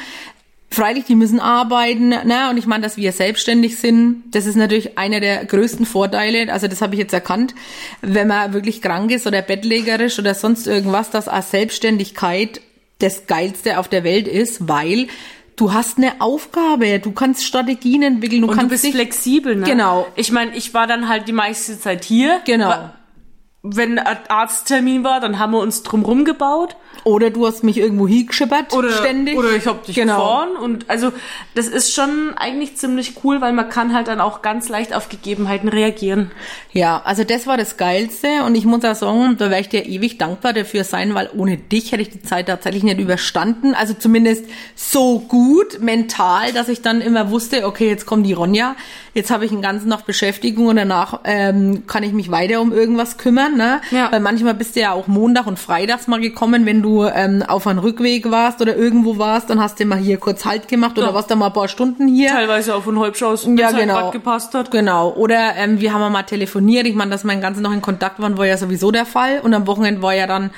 Freilich, 0.69 1.05
die 1.05 1.15
müssen 1.15 1.39
arbeiten, 1.39 2.09
ne? 2.09 2.49
Und 2.49 2.57
ich 2.57 2.65
meine, 2.67 2.83
dass 2.83 2.97
wir 2.97 3.13
selbstständig 3.13 3.77
sind, 3.77 4.23
das 4.31 4.45
ist 4.45 4.55
natürlich 4.55 4.97
einer 4.97 5.21
der 5.21 5.45
größten 5.45 5.85
Vorteile. 5.85 6.51
Also 6.51 6.67
das 6.67 6.81
habe 6.81 6.93
ich 6.95 6.99
jetzt 6.99 7.13
erkannt, 7.13 7.55
wenn 8.01 8.27
man 8.27 8.51
wirklich 8.53 8.81
krank 8.81 9.09
ist 9.11 9.25
oder 9.25 9.41
bettlägerisch 9.41 10.19
oder 10.19 10.33
sonst 10.33 10.67
irgendwas, 10.67 11.09
dass 11.09 11.29
als 11.29 11.51
Selbstständigkeit 11.51 12.59
das 12.99 13.27
geilste 13.27 13.79
auf 13.79 13.87
der 13.87 14.03
Welt 14.03 14.27
ist, 14.27 14.67
weil 14.67 15.07
du 15.55 15.71
hast 15.71 15.99
eine 15.99 16.19
Aufgabe, 16.19 16.99
du 16.99 17.11
kannst 17.11 17.45
Strategien 17.45 18.03
entwickeln, 18.03 18.41
du 18.41 18.47
Und 18.47 18.53
du 18.55 18.57
kannst 18.59 18.71
bist 18.71 18.83
dich- 18.83 18.93
flexibel, 18.93 19.55
ne? 19.55 19.65
Genau. 19.65 20.05
Ich 20.17 20.33
meine, 20.33 20.53
ich 20.55 20.73
war 20.73 20.85
dann 20.85 21.07
halt 21.07 21.29
die 21.29 21.33
meiste 21.33 21.79
Zeit 21.79 22.03
hier. 22.03 22.41
Genau. 22.45 22.67
Wa- 22.69 22.93
Wenn 23.63 23.97
ein 23.99 24.17
Arzttermin 24.29 25.03
war, 25.03 25.19
dann 25.19 25.39
haben 25.39 25.51
wir 25.51 25.59
uns 25.59 25.83
drumrum 25.83 26.23
gebaut. 26.25 26.75
Oder 27.03 27.29
du 27.29 27.45
hast 27.47 27.63
mich 27.63 27.77
irgendwo 27.77 28.07
hingeschippert, 28.07 28.73
Oder, 28.73 28.91
ständig. 28.91 29.37
oder 29.37 29.51
ich 29.51 29.65
hab 29.65 29.85
dich 29.85 29.95
Genau. 29.95 30.15
gefahren. 30.17 30.55
Und 30.57 30.89
also 30.89 31.11
das 31.55 31.67
ist 31.67 31.93
schon 31.93 32.33
eigentlich 32.35 32.75
ziemlich 32.75 33.13
cool, 33.23 33.39
weil 33.39 33.53
man 33.53 33.69
kann 33.69 33.93
halt 33.93 34.07
dann 34.09 34.19
auch 34.19 34.41
ganz 34.41 34.67
leicht 34.67 34.93
auf 34.93 35.07
Gegebenheiten 35.07 35.69
reagieren. 35.69 36.31
Ja, 36.73 37.01
also 37.05 37.23
das 37.23 37.47
war 37.47 37.55
das 37.55 37.77
Geilste 37.77 38.43
und 38.45 38.55
ich 38.55 38.65
muss 38.65 38.83
auch 38.83 38.95
sagen, 38.95 39.37
da 39.37 39.49
wäre 39.49 39.61
ich 39.61 39.69
dir 39.69 39.85
ewig 39.85 40.17
dankbar 40.17 40.53
dafür 40.53 40.83
sein, 40.83 41.13
weil 41.13 41.29
ohne 41.35 41.57
dich 41.57 41.91
hätte 41.93 42.01
ich 42.01 42.09
die 42.09 42.21
Zeit 42.21 42.47
tatsächlich 42.47 42.83
nicht 42.83 42.99
überstanden. 42.99 43.73
Also 43.73 43.93
zumindest 43.93 44.45
so 44.75 45.19
gut 45.19 45.79
mental, 45.79 46.51
dass 46.51 46.67
ich 46.67 46.81
dann 46.81 46.99
immer 47.01 47.31
wusste, 47.31 47.65
okay, 47.65 47.87
jetzt 47.87 48.05
kommt 48.05 48.25
die 48.25 48.33
Ronja, 48.33 48.75
jetzt 49.13 49.31
habe 49.31 49.45
ich 49.45 49.51
einen 49.51 49.61
ganzen 49.61 49.87
noch 49.87 50.01
Beschäftigung 50.01 50.67
und 50.67 50.75
danach 50.75 51.21
ähm, 51.23 51.87
kann 51.87 52.03
ich 52.03 52.11
mich 52.11 52.31
weiter 52.31 52.59
um 52.59 52.73
irgendwas 52.73 53.17
kümmern. 53.17 53.46
Ne? 53.55 53.81
Ja. 53.91 54.11
Weil 54.11 54.19
manchmal 54.19 54.53
bist 54.53 54.75
du 54.75 54.81
ja 54.81 54.91
auch 54.91 55.07
Montag 55.07 55.47
und 55.47 55.57
Freitags 55.59 56.07
mal 56.07 56.19
gekommen, 56.19 56.65
wenn 56.65 56.81
du 56.81 57.05
ähm, 57.05 57.43
auf 57.47 57.67
einem 57.67 57.79
Rückweg 57.79 58.29
warst 58.31 58.61
oder 58.61 58.75
irgendwo 58.75 59.17
warst, 59.17 59.49
dann 59.49 59.61
hast 59.61 59.79
du 59.79 59.85
mal 59.85 59.97
hier 59.97 60.17
kurz 60.17 60.43
Halt 60.45 60.67
gemacht 60.67 60.97
oder 60.97 61.07
Ja. 61.07 61.13
warst 61.13 61.31
dann 61.31 61.39
mal 61.39 61.47
ein 61.47 61.53
paar 61.53 61.67
Stunden 61.67 62.07
hier. 62.07 62.29
Teilweise 62.29 62.75
auch 62.75 62.83
von 62.83 62.99
Halbschaus, 62.99 63.47
Ja, 63.55 63.67
halt 63.67 63.77
genau. 63.77 63.93
grad 63.95 64.11
gepasst 64.11 64.53
hat. 64.53 64.71
Genau. 64.71 65.11
Oder 65.13 65.55
ähm, 65.55 65.79
wir 65.79 65.93
haben 65.93 66.11
mal 66.11 66.23
telefoniert. 66.23 66.85
Ich 66.87 66.95
meine, 66.95 67.11
dass 67.11 67.23
den 67.23 67.41
ganzen 67.41 67.61
noch 67.63 67.71
in 67.73 67.81
Kontakt 67.81 68.19
waren, 68.19 68.37
war 68.37 68.45
ja 68.45 68.57
sowieso 68.57 68.91
der 68.91 69.05
Fall. 69.05 69.39
Und 69.43 69.53
am 69.53 69.67
Wochenende 69.67 70.01
war 70.01 70.13
ja 70.13 70.27
dann 70.27 70.49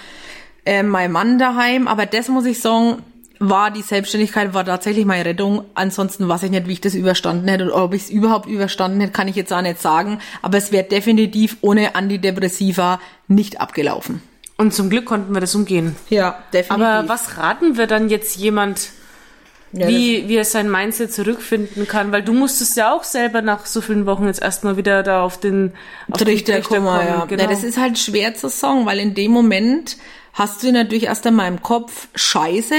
ähm, 0.66 0.88
mein 0.90 1.12
Mann 1.12 1.40
daheim. 1.40 1.88
Aber 1.88 2.06
das 2.06 2.28
muss 2.30 2.46
ich 2.46 2.62
sagen, 2.62 3.04
war 3.40 3.72
die 3.72 3.82
Selbstständigkeit 3.82 4.54
war 4.54 4.66
tatsächlich 4.66 5.06
meine 5.06 5.26
Rettung. 5.26 5.64
Ansonsten 5.74 6.28
weiß 6.28 6.44
ich 6.44 6.52
nicht, 6.52 6.68
wie 6.68 6.74
ich 6.74 6.82
das 6.82 6.94
überstanden 6.94 7.48
hätte 7.48 7.66
oder 7.66 7.84
ob 7.84 7.94
ich 7.94 8.04
es 8.04 8.10
überhaupt 8.10 8.48
überstanden 8.48 9.00
hätte, 9.00 9.14
kann 9.14 9.28
ich 9.28 9.36
jetzt 9.36 9.54
auch 9.54 9.62
nicht 9.62 9.82
sagen. 9.82 10.20
Aber 10.42 10.58
es 10.58 10.72
wäre 10.72 10.84
definitiv 10.84 11.58
ohne 11.62 11.96
Antidepressiva 11.96 13.00
nicht 13.28 13.62
abgelaufen. 13.62 14.22
Und 14.58 14.74
zum 14.74 14.90
Glück 14.90 15.06
konnten 15.06 15.34
wir 15.34 15.40
das 15.40 15.56
umgehen. 15.56 15.96
Ja, 16.10 16.38
definitiv. 16.52 16.86
Aber 16.86 17.08
was 17.08 17.38
raten 17.38 17.78
wir 17.78 17.88
dann 17.88 18.10
jetzt 18.10 18.36
jemand, 18.36 18.90
Ja, 19.72 19.88
wie, 19.88 20.28
wie 20.28 20.36
er 20.36 20.44
sein 20.44 20.70
Mindset 20.70 21.14
zurückfinden 21.14 21.88
kann? 21.88 22.12
Weil 22.12 22.24
du 22.24 22.34
musstest 22.34 22.76
ja 22.76 22.94
auch 22.94 23.06
selber 23.06 23.42
nach 23.42 23.66
so 23.66 23.80
vielen 23.80 24.06
Wochen 24.06 24.26
jetzt 24.26 24.42
erstmal 24.42 24.76
wieder 24.76 25.02
da 25.02 25.24
auf 25.24 25.40
den 25.40 25.72
auf 26.12 26.18
den 26.18 26.28
Trichter 26.28 26.60
kommen, 26.60 26.88
ja. 26.88 27.24
Genau. 27.24 27.44
ja. 27.44 27.50
Das 27.50 27.64
ist 27.64 27.78
halt 27.78 27.98
schwer 27.98 28.36
zu 28.36 28.50
sagen, 28.50 28.86
weil 28.86 29.00
in 29.00 29.16
dem 29.16 29.32
Moment 29.32 29.96
hast 30.34 30.62
du 30.62 30.74
natürlich 30.74 31.06
erst 31.06 31.26
einmal 31.26 31.48
im 31.48 31.62
Kopf, 31.62 32.10
scheiße, 32.16 32.76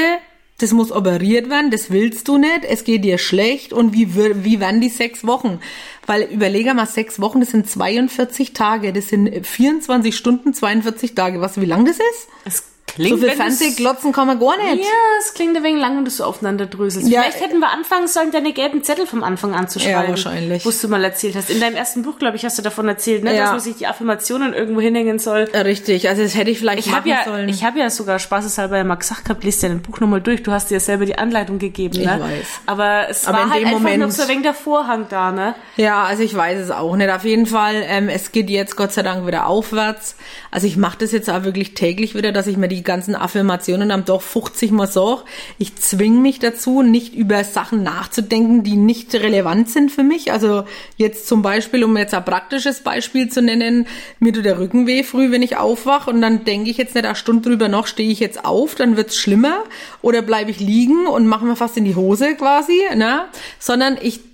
das 0.63 0.73
muss 0.73 0.93
operiert 0.93 1.49
werden, 1.51 1.71
das 1.71 1.91
willst 1.91 2.29
du 2.29 2.39
nicht, 2.39 2.65
es 2.69 2.85
geht 2.85 3.05
dir 3.05 3.19
schlecht 3.19 3.73
und 3.73 3.93
wie, 3.93 4.15
wie 4.15 4.61
werden 4.61 4.81
die 4.81 4.89
sechs 4.89 5.27
Wochen? 5.27 5.61
Weil 6.07 6.23
überlege 6.23 6.75
mal, 6.75 6.87
sechs 6.87 7.21
Wochen, 7.21 7.41
das 7.41 7.51
sind 7.51 7.69
42 7.69 8.53
Tage, 8.53 8.93
das 8.93 9.09
sind 9.09 9.47
24 9.47 10.17
Stunden, 10.17 10.55
42 10.55 11.15
Tage. 11.15 11.41
Was, 11.41 11.61
wie 11.61 11.67
lang 11.67 11.85
das 11.85 11.97
ist? 11.97 12.29
es 12.45 12.65
klingt, 12.95 13.21
So 13.21 13.27
viel 13.27 13.37
Fernsehglotzen 13.37 14.13
kann 14.13 14.27
man 14.27 14.39
gar 14.39 14.57
nicht. 14.57 14.85
Ja, 14.85 14.91
es 15.19 15.35
klingt 15.35 15.57
ein 15.57 15.63
wenig 15.63 15.81
lang, 15.81 15.97
wenn 15.97 16.05
du 16.05 16.11
so 16.11 16.25
aufeinander 16.25 16.67
dröselst. 16.67 17.09
Ja, 17.09 17.23
Vielleicht 17.23 17.41
hätten 17.41 17.59
wir 17.61 17.71
anfangen 17.71 18.09
sollen, 18.09 18.31
deine 18.31 18.53
gelben 18.53 18.83
Zettel 18.85 19.07
vom 19.07 19.23
Anfang 19.23 19.55
an 19.55 19.69
zu 19.69 19.79
schreiben. 19.81 20.03
Ja, 20.05 20.09
wahrscheinlich. 20.09 20.65
Wo 20.65 20.71
du 20.71 20.89
mal 20.89 21.03
erzählt 21.05 21.37
hast. 21.37 21.51
In 21.51 21.61
deinem 21.61 21.77
ersten 21.77 22.03
Buch, 22.03 22.19
glaube 22.19 22.37
ich, 22.37 22.45
hast 22.45 22.59
du 22.59 22.63
davon 22.63 22.89
erzählt, 22.89 23.25
ne, 23.25 23.35
Ja. 23.35 23.43
dass 23.43 23.51
man 23.53 23.61
sich 23.61 23.77
die 23.77 23.87
Affirmationen 23.87 24.53
irgendwo 24.55 24.81
hinhängen 24.81 25.19
soll. 25.19 25.49
Richtig, 25.55 26.09
also 26.09 26.23
das 26.23 26.37
hätte 26.37 26.51
ich 26.51 26.59
vielleicht 26.59 26.87
Ich 26.87 26.93
machen 26.93 27.09
ja, 27.09 27.25
sollen. 27.25 27.49
ich 27.49 27.65
habe 27.65 27.79
ja 27.79 27.91
sogar 27.91 28.19
spaßeshalber 28.19 28.77
ja 28.77 28.85
mal 28.85 28.95
gesagt 28.97 29.25
gehabt, 29.25 29.45
liest 29.45 29.63
ja 29.63 29.69
dein 29.69 29.83
Buch 29.83 30.01
nochmal 30.01 30.21
durch. 30.21 30.43
Du 30.43 30.53
hast 30.53 30.71
dir 30.71 30.75
ja 30.75 30.81
selber 30.81 31.05
die 31.07 31.17
Anleitung 31.19 31.59
gegeben, 31.59 31.97
ne? 32.03 32.15
Ich 32.17 32.23
weiß. 32.23 32.47
Aber 32.67 33.09
es 33.09 33.27
Aber 33.27 33.39
war 33.39 33.51
halt 33.51 33.61
dem 33.63 33.69
einfach 33.69 33.81
Moment- 33.81 34.01
noch 34.03 34.11
so 34.11 34.23
ein 34.23 34.29
wenig 34.29 34.43
der 34.43 34.55
Vorhang 34.55 35.07
da, 35.09 35.33
ne? 35.33 35.55
Ja, 35.77 36.05
also 36.05 36.23
ich 36.23 36.35
weiß 36.35 36.59
es 36.61 36.71
auch 36.71 36.97
nicht. 36.97 37.11
Auf 37.11 37.25
jeden 37.25 37.47
Fall, 37.47 37.83
ähm, 37.87 38.09
es 38.09 38.33
geht 38.33 38.51
jetzt 38.51 38.77
Gott 38.77 38.93
sei 38.93 39.03
Dank 39.03 39.27
wieder 39.27 39.47
aufwärts. 39.47 40.17
Also 40.51 40.67
ich 40.67 40.77
mache 40.77 40.99
das 40.99 41.13
jetzt 41.13 41.31
auch 41.31 41.45
wirklich 41.45 41.75
täglich 41.75 42.15
wieder, 42.15 42.33
dass 42.33 42.47
ich 42.47 42.57
mir 42.57 42.69
die 42.69 42.80
ganzen 42.83 43.15
Affirmationen 43.15 43.91
am 43.91 44.05
doch 44.05 44.23
50 44.23 44.71
Mal 44.71 44.87
sage. 44.87 45.23
Ich 45.59 45.77
zwinge 45.77 46.21
mich 46.21 46.39
dazu, 46.39 46.83
nicht 46.83 47.15
über 47.15 47.45
Sachen 47.45 47.83
nachzudenken, 47.83 48.63
die 48.63 48.77
nicht 48.77 49.15
relevant 49.15 49.69
sind 49.69 49.91
für 49.91 50.03
mich. 50.03 50.33
Also 50.33 50.65
jetzt 50.97 51.27
zum 51.29 51.43
Beispiel, 51.43 51.85
um 51.85 51.97
jetzt 51.97 52.15
ein 52.15 52.25
praktisches 52.25 52.81
Beispiel 52.81 53.29
zu 53.29 53.43
nennen, 53.43 53.87
mir 54.19 54.33
tut 54.33 54.45
der 54.45 54.59
Rücken 54.59 54.87
weh 54.87 55.03
früh, 55.03 55.31
wenn 55.31 55.43
ich 55.43 55.57
aufwach 55.57 56.07
und 56.07 56.21
dann 56.21 56.45
denke 56.45 56.71
ich 56.71 56.77
jetzt 56.77 56.95
nicht 56.95 57.05
eine 57.05 57.17
Stunde 57.17 57.49
drüber 57.49 57.69
noch, 57.69 57.87
stehe 57.87 58.11
ich 58.11 58.21
jetzt 58.21 58.45
auf, 58.45 58.75
dann 58.75 58.97
wird's 58.97 59.17
schlimmer 59.17 59.65
oder 60.03 60.23
bleibe 60.23 60.51
ich 60.51 60.61
liegen 60.61 61.07
und 61.07 61.27
mache 61.27 61.45
mir 61.45 61.57
fast 61.57 61.77
in 61.77 61.85
die 61.85 61.97
Hose 61.97 62.35
quasi, 62.35 62.81
ne? 62.95 63.27
Sondern 63.59 63.99
ich 64.01 64.30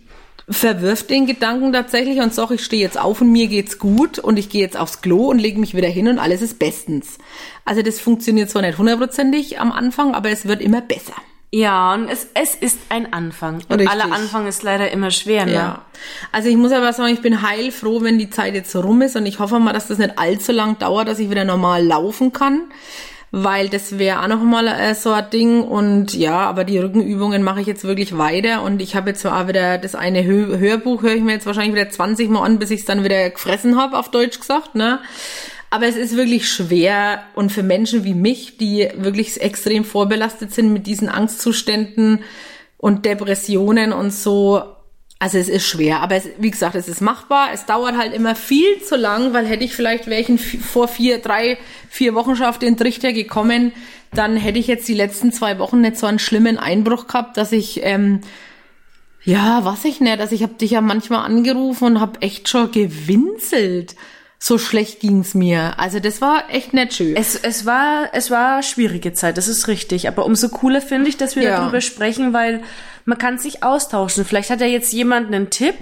verwirft 0.49 1.11
den 1.11 1.27
Gedanken 1.27 1.73
tatsächlich 1.73 2.21
und 2.21 2.33
sag, 2.33 2.51
ich 2.53 2.65
stehe 2.65 2.83
jetzt 2.83 2.99
auf 2.99 3.21
und 3.21 3.33
mir 3.33 3.49
geht's 3.49 3.79
gut 3.79 4.19
und 4.19 4.39
ich 4.39 4.49
gehe 4.49 4.61
jetzt 4.61 4.77
aufs 4.77 5.01
Klo 5.01 5.29
und 5.29 5.39
lege 5.39 5.59
mich 5.59 5.75
wieder 5.75 5.89
hin 5.89 6.07
und 6.09 6.19
alles 6.19 6.41
ist 6.41 6.59
bestens. 6.59 7.19
Also 7.65 7.83
das 7.83 7.99
funktioniert 7.99 8.49
zwar 8.49 8.63
nicht 8.63 8.79
hundertprozentig 8.79 9.59
am 9.59 9.73
Anfang, 9.73 10.15
aber 10.15 10.31
es 10.31 10.47
wird 10.47 10.61
immer 10.61 10.81
besser. 10.81 11.15
Ja, 11.53 11.95
und 11.95 12.09
es, 12.09 12.29
es 12.35 12.55
ist 12.55 12.79
ein 12.89 13.13
Anfang. 13.13 13.63
Und 13.69 13.81
Richtig. 13.81 13.89
aller 13.89 14.13
Anfang 14.13 14.47
ist 14.47 14.63
leider 14.63 14.91
immer 14.91 15.11
schwer, 15.11 15.47
ne? 15.47 15.53
Ja. 15.53 15.85
Also 16.33 16.49
ich 16.49 16.57
muss 16.57 16.73
aber 16.73 16.93
sagen, 16.93 17.13
ich 17.13 17.23
bin 17.23 17.43
heilfroh, 17.43 18.03
wenn 18.03 18.19
die 18.19 18.31
Zeit 18.31 18.55
jetzt 18.55 18.75
rum 18.77 19.01
ist 19.03 19.17
und 19.17 19.27
ich 19.27 19.39
hoffe 19.39 19.59
mal, 19.59 19.73
dass 19.73 19.89
das 19.89 19.99
nicht 19.99 20.19
allzu 20.19 20.53
lang 20.53 20.79
dauert, 20.79 21.09
dass 21.09 21.19
ich 21.19 21.31
wieder 21.31 21.45
normal 21.45 21.85
laufen 21.85 22.33
kann. 22.33 22.63
Weil 23.39 23.69
das 23.69 23.99
wäre 23.99 24.23
auch 24.23 24.29
noch 24.29 24.43
mal 24.43 24.67
äh, 24.67 24.95
so 24.95 25.13
ein 25.13 25.29
Ding. 25.29 25.63
Und 25.63 26.15
ja, 26.15 26.39
aber 26.39 26.65
die 26.65 26.79
Rückenübungen 26.79 27.43
mache 27.43 27.61
ich 27.61 27.67
jetzt 27.67 27.85
wirklich 27.85 28.17
weiter. 28.17 28.63
Und 28.63 28.81
ich 28.81 28.97
habe 28.97 29.11
jetzt 29.11 29.21
zwar 29.21 29.47
wieder 29.47 29.77
das 29.77 29.95
eine 29.95 30.25
Hö 30.25 30.57
Hörbuch, 30.59 31.03
höre 31.03 31.17
ich 31.17 31.23
mir 31.23 31.33
jetzt 31.33 31.45
wahrscheinlich 31.45 31.75
wieder 31.75 31.91
20 31.91 32.31
Mal 32.31 32.43
an, 32.43 32.59
bis 32.59 32.71
ich 32.71 32.81
es 32.81 32.87
dann 32.87 33.05
wieder 33.05 33.29
gefressen 33.29 33.77
habe, 33.77 33.99
auf 33.99 34.11
Deutsch 34.11 34.41
gesagt, 34.41 34.75
ne? 34.75 35.01
Aber 35.69 35.87
es 35.87 35.97
ist 35.97 36.17
wirklich 36.17 36.49
schwer. 36.49 37.25
Und 37.35 37.53
für 37.53 37.63
Menschen 37.63 38.05
wie 38.05 38.15
mich, 38.15 38.57
die 38.57 38.89
wirklich 38.97 39.39
extrem 39.43 39.85
vorbelastet 39.85 40.55
sind 40.55 40.73
mit 40.73 40.87
diesen 40.87 41.11
Angstzuständen 41.11 42.21
und 42.79 43.05
Depressionen 43.05 43.93
und 43.93 44.15
so, 44.15 44.63
also 45.19 45.39
es 45.39 45.49
ist 45.49 45.67
schwer, 45.67 46.01
aber 46.01 46.17
es, 46.17 46.29
wie 46.39 46.51
gesagt, 46.51 46.75
es 46.75 46.89
ist 46.89 47.01
machbar. 47.01 47.49
Es 47.55 47.65
dauert 47.65 47.97
halt 47.97 48.13
immer 48.13 48.35
viel 48.35 48.83
zu 48.83 48.97
lang, 48.97 49.33
weil 49.33 49.47
hätte 49.47 49.65
ich 49.65 49.75
vielleicht 49.75 50.09
welchen 50.09 50.39
vor 50.39 50.89
vier, 50.89 51.19
drei, 51.19 51.57
vier 51.89 52.15
Wochen 52.15 52.37
schon 52.37 52.47
auf 52.47 52.59
den 52.59 52.77
Trichter 52.77 53.13
gekommen, 53.15 53.73
dann 54.13 54.37
hätte 54.37 54.59
ich 54.59 54.67
jetzt 54.67 54.87
die 54.89 54.95
letzten 54.95 55.33
zwei 55.33 55.59
Wochen 55.59 55.81
nicht 55.81 55.97
so 55.97 56.07
einen 56.07 56.19
schlimmen 56.19 56.59
Einbruch 56.59 57.07
gehabt, 57.07 57.37
dass 57.37 57.53
ich 57.53 57.81
ähm, 57.83 58.21
ja, 59.25 59.65
was 59.65 59.85
ich 59.85 60.01
nicht, 60.01 60.21
also 60.21 60.35
ich 60.35 60.43
habe 60.45 60.55
dich 60.55 60.71
ja 60.71 60.81
manchmal 60.81 61.25
angerufen 61.25 61.85
und 61.85 62.01
habe 62.01 62.23
echt 62.23 62.49
schon 62.49 62.71
gewinselt. 62.71 63.97
So 64.39 64.59
schlecht 64.59 65.01
ging's 65.01 65.35
mir. 65.35 65.79
Also 65.81 65.99
das 65.99 66.21
war 66.21 66.45
echt 66.51 66.75
nicht 66.75 66.93
schön. 66.95 67.17
Es, 67.17 67.35
es 67.35 67.65
war, 67.67 68.11
es 68.13 68.31
war 68.31 68.63
schwierige 68.63 69.15
Zeit, 69.15 69.39
das 69.39 69.49
ist 69.49 69.67
richtig. 69.67 70.07
Aber 70.09 70.27
umso 70.27 70.51
cooler 70.51 70.81
finde 70.83 71.09
ich, 71.09 71.17
dass 71.17 71.35
wir 71.37 71.43
Ja. 71.45 71.57
darüber 71.61 71.81
sprechen, 71.81 72.33
weil 72.33 72.63
man 73.07 73.19
kann 73.19 73.39
sich 73.39 73.63
austauschen. 73.63 74.25
Vielleicht 74.25 74.51
hat 74.51 74.61
ja 74.61 74.67
jetzt 74.67 74.93
jemand 74.93 75.29
einen 75.29 75.49
Tipp 75.49 75.77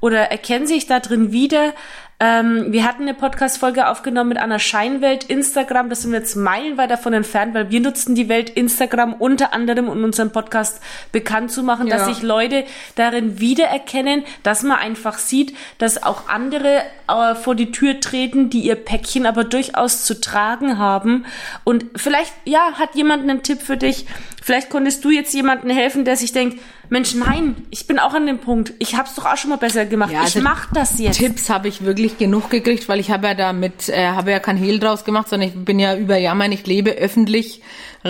oder 0.00 0.30
erkennt 0.30 0.68
sich 0.68 0.86
da 0.86 1.00
drin 1.00 1.32
wieder. 1.32 1.72
Ähm, 2.18 2.72
wir 2.72 2.84
hatten 2.84 3.02
eine 3.02 3.12
Podcast-Folge 3.12 3.88
aufgenommen 3.88 4.30
mit 4.30 4.38
einer 4.38 4.58
Scheinwelt 4.58 5.24
Instagram. 5.24 5.90
Das 5.90 6.00
sind 6.00 6.12
wir 6.12 6.20
jetzt 6.20 6.34
meilenweit 6.34 6.90
davon 6.90 7.12
entfernt, 7.12 7.52
weil 7.52 7.70
wir 7.70 7.80
nutzen 7.80 8.14
die 8.14 8.30
Welt 8.30 8.48
Instagram 8.48 9.12
unter 9.12 9.52
anderem, 9.52 9.90
um 9.90 10.02
unseren 10.02 10.32
Podcast 10.32 10.80
bekannt 11.12 11.50
zu 11.50 11.62
machen, 11.62 11.88
ja. 11.88 11.98
dass 11.98 12.06
sich 12.06 12.22
Leute 12.22 12.64
darin 12.94 13.38
wiedererkennen, 13.38 14.24
dass 14.42 14.62
man 14.62 14.78
einfach 14.78 15.18
sieht, 15.18 15.54
dass 15.76 16.02
auch 16.02 16.26
andere 16.26 16.82
äh, 17.06 17.34
vor 17.34 17.54
die 17.54 17.70
Tür 17.70 18.00
treten, 18.00 18.48
die 18.48 18.60
ihr 18.60 18.76
Päckchen 18.76 19.26
aber 19.26 19.44
durchaus 19.44 20.06
zu 20.06 20.18
tragen 20.18 20.78
haben. 20.78 21.26
Und 21.64 21.84
vielleicht, 21.96 22.32
ja, 22.46 22.72
hat 22.78 22.94
jemand 22.94 23.24
einen 23.24 23.42
Tipp 23.42 23.60
für 23.60 23.76
dich? 23.76 24.06
Vielleicht 24.42 24.70
konntest 24.70 25.04
du 25.04 25.10
jetzt 25.10 25.34
jemandem 25.34 25.68
helfen, 25.68 26.06
der 26.06 26.16
sich 26.16 26.32
denkt, 26.32 26.60
Mensch, 26.88 27.14
nein, 27.14 27.56
ich 27.70 27.86
bin 27.86 27.98
auch 27.98 28.14
an 28.14 28.26
dem 28.26 28.38
Punkt. 28.38 28.74
Ich 28.78 28.94
habe 28.94 29.08
es 29.08 29.14
doch 29.14 29.26
auch 29.26 29.36
schon 29.36 29.50
mal 29.50 29.56
besser 29.56 29.86
gemacht. 29.86 30.12
Ja, 30.12 30.20
ich 30.20 30.36
also 30.36 30.40
mach 30.40 30.72
das 30.72 30.98
jetzt. 30.98 31.18
Tipps 31.18 31.50
habe 31.50 31.68
ich 31.68 31.84
wirklich 31.84 32.18
genug 32.18 32.50
gekriegt, 32.50 32.88
weil 32.88 33.00
ich 33.00 33.10
habe 33.10 33.28
ja 33.28 33.34
damit, 33.34 33.88
äh, 33.88 34.08
habe 34.08 34.30
ja 34.30 34.38
kein 34.38 34.56
Hehl 34.56 34.78
draus 34.78 35.04
gemacht, 35.04 35.28
sondern 35.28 35.48
ich 35.48 35.54
bin 35.64 35.78
ja 35.78 35.96
über 35.96 36.16
Jammer 36.16 36.48
nicht 36.48 36.66
lebe 36.66 36.92
öffentlich 36.92 37.62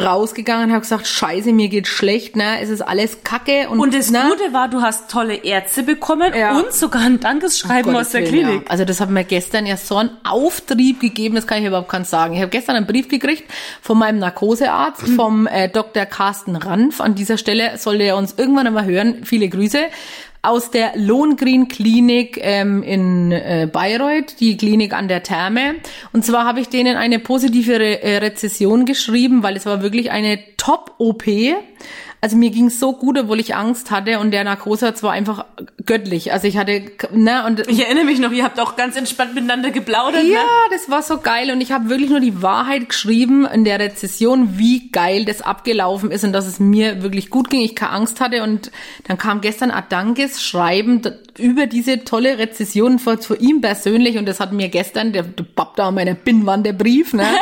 rausgegangen 0.04 0.66
und 0.66 0.72
habe 0.72 0.82
gesagt, 0.82 1.06
scheiße, 1.06 1.52
mir 1.52 1.68
geht 1.68 1.86
schlecht, 1.86 2.36
ne, 2.36 2.60
es 2.60 2.68
ist 2.68 2.80
alles 2.80 3.24
Kacke. 3.24 3.68
Und, 3.68 3.80
und 3.80 3.94
das 3.94 4.10
ne? 4.10 4.22
Gute 4.30 4.52
war, 4.52 4.68
du 4.68 4.82
hast 4.82 5.10
tolle 5.10 5.34
Ärzte 5.34 5.82
bekommen 5.82 6.32
ja. 6.34 6.58
und 6.58 6.72
sogar 6.72 7.02
ein 7.02 7.20
Dankeschreiben 7.20 7.94
oh 7.94 7.98
aus 7.98 8.10
der 8.10 8.22
Willen, 8.22 8.32
Klinik. 8.32 8.62
Ja. 8.64 8.70
Also 8.70 8.84
das 8.84 9.00
hat 9.00 9.10
mir 9.10 9.24
gestern 9.24 9.66
ja 9.66 9.76
so 9.76 9.96
einen 9.96 10.10
Auftrieb 10.24 11.00
gegeben, 11.00 11.34
das 11.34 11.46
kann 11.46 11.58
ich 11.58 11.66
überhaupt 11.66 11.88
keinen 11.88 12.04
sagen. 12.04 12.34
Ich 12.34 12.40
habe 12.40 12.50
gestern 12.50 12.76
einen 12.76 12.86
Brief 12.86 13.08
gekriegt 13.08 13.44
von 13.80 13.98
meinem 13.98 14.18
Narkosearzt, 14.18 15.08
mhm. 15.08 15.16
vom 15.16 15.46
äh, 15.46 15.68
Dr. 15.68 16.06
Carsten 16.06 16.56
Ranf. 16.56 17.00
An 17.00 17.14
dieser 17.14 17.38
Stelle 17.38 17.78
sollte 17.78 18.04
er 18.04 18.16
uns 18.16 18.34
irgendwann 18.36 18.66
einmal 18.66 18.84
hören. 18.84 19.24
Viele 19.24 19.48
Grüße 19.48 19.78
aus 20.42 20.70
der 20.70 20.92
Lohngrin 20.96 21.68
Klinik 21.68 22.38
ähm, 22.40 22.82
in 22.82 23.32
äh, 23.32 23.68
Bayreuth, 23.70 24.40
die 24.40 24.56
Klinik 24.56 24.92
an 24.92 25.08
der 25.08 25.22
Therme. 25.22 25.76
Und 26.12 26.24
zwar 26.24 26.44
habe 26.44 26.60
ich 26.60 26.68
denen 26.68 26.96
eine 26.96 27.18
positive 27.18 27.78
Re 27.80 28.02
äh, 28.02 28.18
Rezession 28.18 28.84
geschrieben, 28.84 29.42
weil 29.42 29.56
es 29.56 29.66
war 29.66 29.82
wirklich 29.82 30.10
eine 30.10 30.38
Top-OP. 30.56 31.24
Also 32.26 32.38
mir 32.38 32.50
ging 32.50 32.70
so 32.70 32.92
gut, 32.92 33.16
obwohl 33.16 33.38
ich 33.38 33.54
Angst 33.54 33.92
hatte 33.92 34.18
und 34.18 34.32
der 34.32 34.42
Narkosatz 34.42 35.04
war 35.04 35.12
einfach 35.12 35.44
göttlich. 35.84 36.32
Also 36.32 36.48
ich 36.48 36.56
hatte, 36.56 36.82
ne, 37.12 37.44
und 37.46 37.68
ich 37.68 37.84
erinnere 37.84 38.02
mich 38.02 38.18
noch, 38.18 38.32
ihr 38.32 38.42
habt 38.42 38.58
auch 38.58 38.74
ganz 38.74 38.96
entspannt 38.96 39.36
miteinander 39.36 39.70
geplaudert. 39.70 40.24
Ja, 40.24 40.40
ne? 40.40 40.46
das 40.72 40.90
war 40.90 41.02
so 41.02 41.18
geil 41.18 41.52
und 41.52 41.60
ich 41.60 41.70
habe 41.70 41.88
wirklich 41.88 42.10
nur 42.10 42.18
die 42.18 42.42
Wahrheit 42.42 42.88
geschrieben 42.88 43.46
in 43.46 43.62
der 43.62 43.78
Rezession, 43.78 44.58
wie 44.58 44.90
geil 44.90 45.24
das 45.24 45.40
abgelaufen 45.40 46.10
ist 46.10 46.24
und 46.24 46.32
dass 46.32 46.48
es 46.48 46.58
mir 46.58 47.00
wirklich 47.00 47.30
gut 47.30 47.48
ging, 47.48 47.60
ich 47.60 47.76
keine 47.76 47.92
Angst 47.92 48.20
hatte 48.20 48.42
und 48.42 48.72
dann 49.04 49.18
kam 49.18 49.40
gestern 49.40 49.70
Adankes 49.70 50.42
Schreiben 50.42 51.02
über 51.38 51.66
diese 51.66 52.04
tolle 52.04 52.38
Rezession 52.38 52.98
von, 52.98 53.18
von 53.18 53.38
ihm 53.38 53.60
persönlich 53.60 54.18
und 54.18 54.26
das 54.26 54.40
hat 54.40 54.52
mir 54.52 54.68
gestern, 54.68 55.12
der, 55.12 55.22
der 55.22 55.44
Bab 55.44 55.76
da 55.76 55.88
an 55.88 55.94
meiner 55.94 56.14
Binnwand, 56.14 56.66
der 56.66 56.72
Brief, 56.72 57.12
ne? 57.12 57.26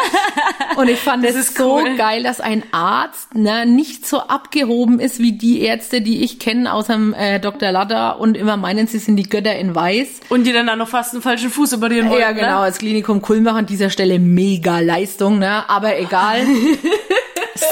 Und 0.76 0.88
ich 0.88 0.98
fand 0.98 1.24
es 1.24 1.54
so 1.54 1.76
cool. 1.76 1.96
geil, 1.96 2.22
dass 2.22 2.40
ein 2.40 2.62
Arzt 2.72 3.34
ne, 3.34 3.64
nicht 3.66 4.06
so 4.06 4.18
abgehoben 4.18 4.98
ist 4.98 5.20
wie 5.20 5.32
die 5.32 5.60
Ärzte, 5.60 6.00
die 6.00 6.24
ich 6.24 6.38
kenne, 6.38 6.72
außer 6.72 6.98
äh, 7.16 7.40
Dr. 7.40 7.70
Latter 7.70 8.18
und 8.18 8.36
immer 8.36 8.56
meinen, 8.56 8.86
sie 8.86 8.98
sind 8.98 9.16
die 9.16 9.28
Götter 9.28 9.54
in 9.54 9.74
Weiß. 9.74 10.20
Und 10.30 10.44
die 10.44 10.52
dann 10.52 10.68
auch 10.68 10.76
noch 10.76 10.88
fast 10.88 11.12
einen 11.12 11.22
falschen 11.22 11.50
Fuß 11.50 11.74
operieren 11.74 12.10
wollen. 12.10 12.20
Ja, 12.20 12.32
genau, 12.32 12.46
ne? 12.46 12.56
als 12.56 12.78
Klinikum 12.78 13.22
Kulmbach 13.22 13.54
an 13.54 13.66
dieser 13.66 13.90
Stelle 13.90 14.18
mega 14.18 14.80
Leistung, 14.80 15.38
ne? 15.38 15.68
Aber 15.68 15.98
egal. 15.98 16.40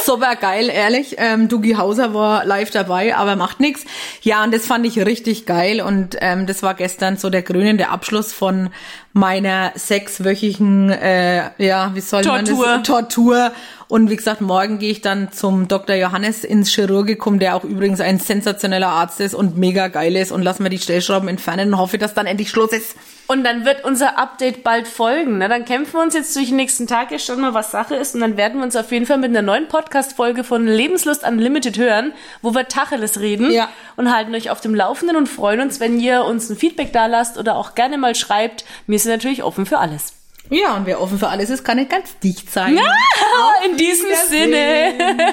Super 0.05 0.37
geil, 0.37 0.69
ehrlich. 0.69 1.17
Ähm, 1.19 1.49
Dugi 1.49 1.75
Hauser 1.75 2.13
war 2.13 2.45
live 2.45 2.71
dabei, 2.71 3.15
aber 3.17 3.37
macht 3.37 3.61
nix. 3.61 3.85
Ja, 4.23 4.43
und 4.43 4.53
das 4.53 4.67
fand 4.67 4.85
ich 4.87 4.99
richtig 4.99 5.47
geil 5.47 5.81
und 5.81 6.17
ähm, 6.21 6.47
das 6.47 6.63
war 6.63 6.75
gestern 6.75 7.17
so 7.17 7.31
der 7.31 7.43
krönende 7.43 7.89
Abschluss 7.89 8.33
von 8.33 8.71
meiner 9.13 9.73
sechswöchigen, 9.75 10.91
äh, 10.91 11.51
ja, 11.59 11.93
wie 11.95 12.01
soll 12.01 12.23
Tortur. 12.23 12.67
man 12.67 12.79
das? 12.79 12.87
Tortur. 12.87 13.53
Und 13.89 14.09
wie 14.09 14.17
gesagt, 14.17 14.41
morgen 14.41 14.79
gehe 14.79 14.91
ich 14.91 15.03
dann 15.03 15.33
zum 15.33 15.69
Dr. 15.69 15.95
Johannes 15.97 16.45
ins 16.45 16.71
Chirurgikum, 16.71 17.39
der 17.39 17.55
auch 17.55 17.65
übrigens 17.65 18.01
ein 18.01 18.19
sensationeller 18.19 18.89
Arzt 18.89 19.21
ist 19.21 19.35
und 19.35 19.59
mega 19.59 19.89
geil 19.89 20.17
ist 20.17 20.33
und 20.33 20.43
lassen 20.43 20.63
wir 20.63 20.71
die 20.71 20.79
Stellschrauben 20.79 21.29
entfernen 21.29 21.75
und 21.75 21.79
hoffe, 21.79 21.99
dass 21.99 22.15
dann 22.15 22.27
endlich 22.27 22.49
Schluss 22.49 22.73
ist. 22.73 22.97
Und 23.33 23.45
dann 23.45 23.65
wird 23.65 23.83
unser 23.83 24.19
Update 24.19 24.63
bald 24.63 24.87
folgen. 24.87 25.39
Ne? 25.39 25.49
Dann 25.49 25.65
kämpfen 25.65 25.95
wir 25.95 26.03
uns 26.03 26.13
jetzt 26.13 26.37
durch 26.37 26.49
die 26.49 26.53
nächsten 26.53 26.87
Tage 26.87 27.19
schon 27.19 27.41
mal, 27.41 27.55
was 27.55 27.71
Sache 27.71 27.95
ist. 27.95 28.15
Und 28.15 28.21
dann 28.21 28.37
werden 28.37 28.59
wir 28.59 28.65
uns 28.65 28.77
auf 28.77 28.93
jeden 28.93 29.07
Fall 29.07 29.17
mit 29.17 29.31
einer 29.31 29.41
neuen 29.41 29.69
Podcast-Folge 29.69 30.45
von 30.45 30.67
Lebenslust 30.67 31.27
Unlimited 31.27 31.79
hören, 31.79 32.13
wo 32.43 32.55
wir 32.55 32.69
Tacheles 32.69 33.21
reden 33.21 33.51
ja. 33.51 33.71
und 33.97 34.15
halten 34.15 34.35
euch 34.35 34.51
auf 34.51 34.61
dem 34.61 34.75
Laufenden 34.75 35.17
und 35.17 35.29
freuen 35.29 35.63
uns, 35.63 35.81
wenn 35.81 35.99
ihr 35.99 36.27
uns 36.27 36.51
ein 36.51 36.57
Feedback 36.57 36.93
da 36.93 37.07
lasst 37.07 37.39
oder 37.39 37.57
auch 37.57 37.75
gerne 37.75 37.97
mal 37.97 38.15
schreibt. 38.15 38.67
Wir 38.87 38.99
sind 38.99 39.13
natürlich 39.13 39.43
offen 39.43 39.65
für 39.65 39.79
alles. 39.79 40.13
Ja, 40.51 40.77
und 40.77 40.85
wer 40.85 41.01
offen 41.01 41.19
für 41.19 41.29
alles 41.29 41.49
ist, 41.49 41.65
kann 41.65 41.79
nicht 41.79 41.89
ganz 41.89 42.19
dicht 42.19 42.53
sein. 42.53 42.77
Ja, 42.77 42.93
in 43.65 43.79
diesem 43.79 44.11
Sinne. 44.29 44.93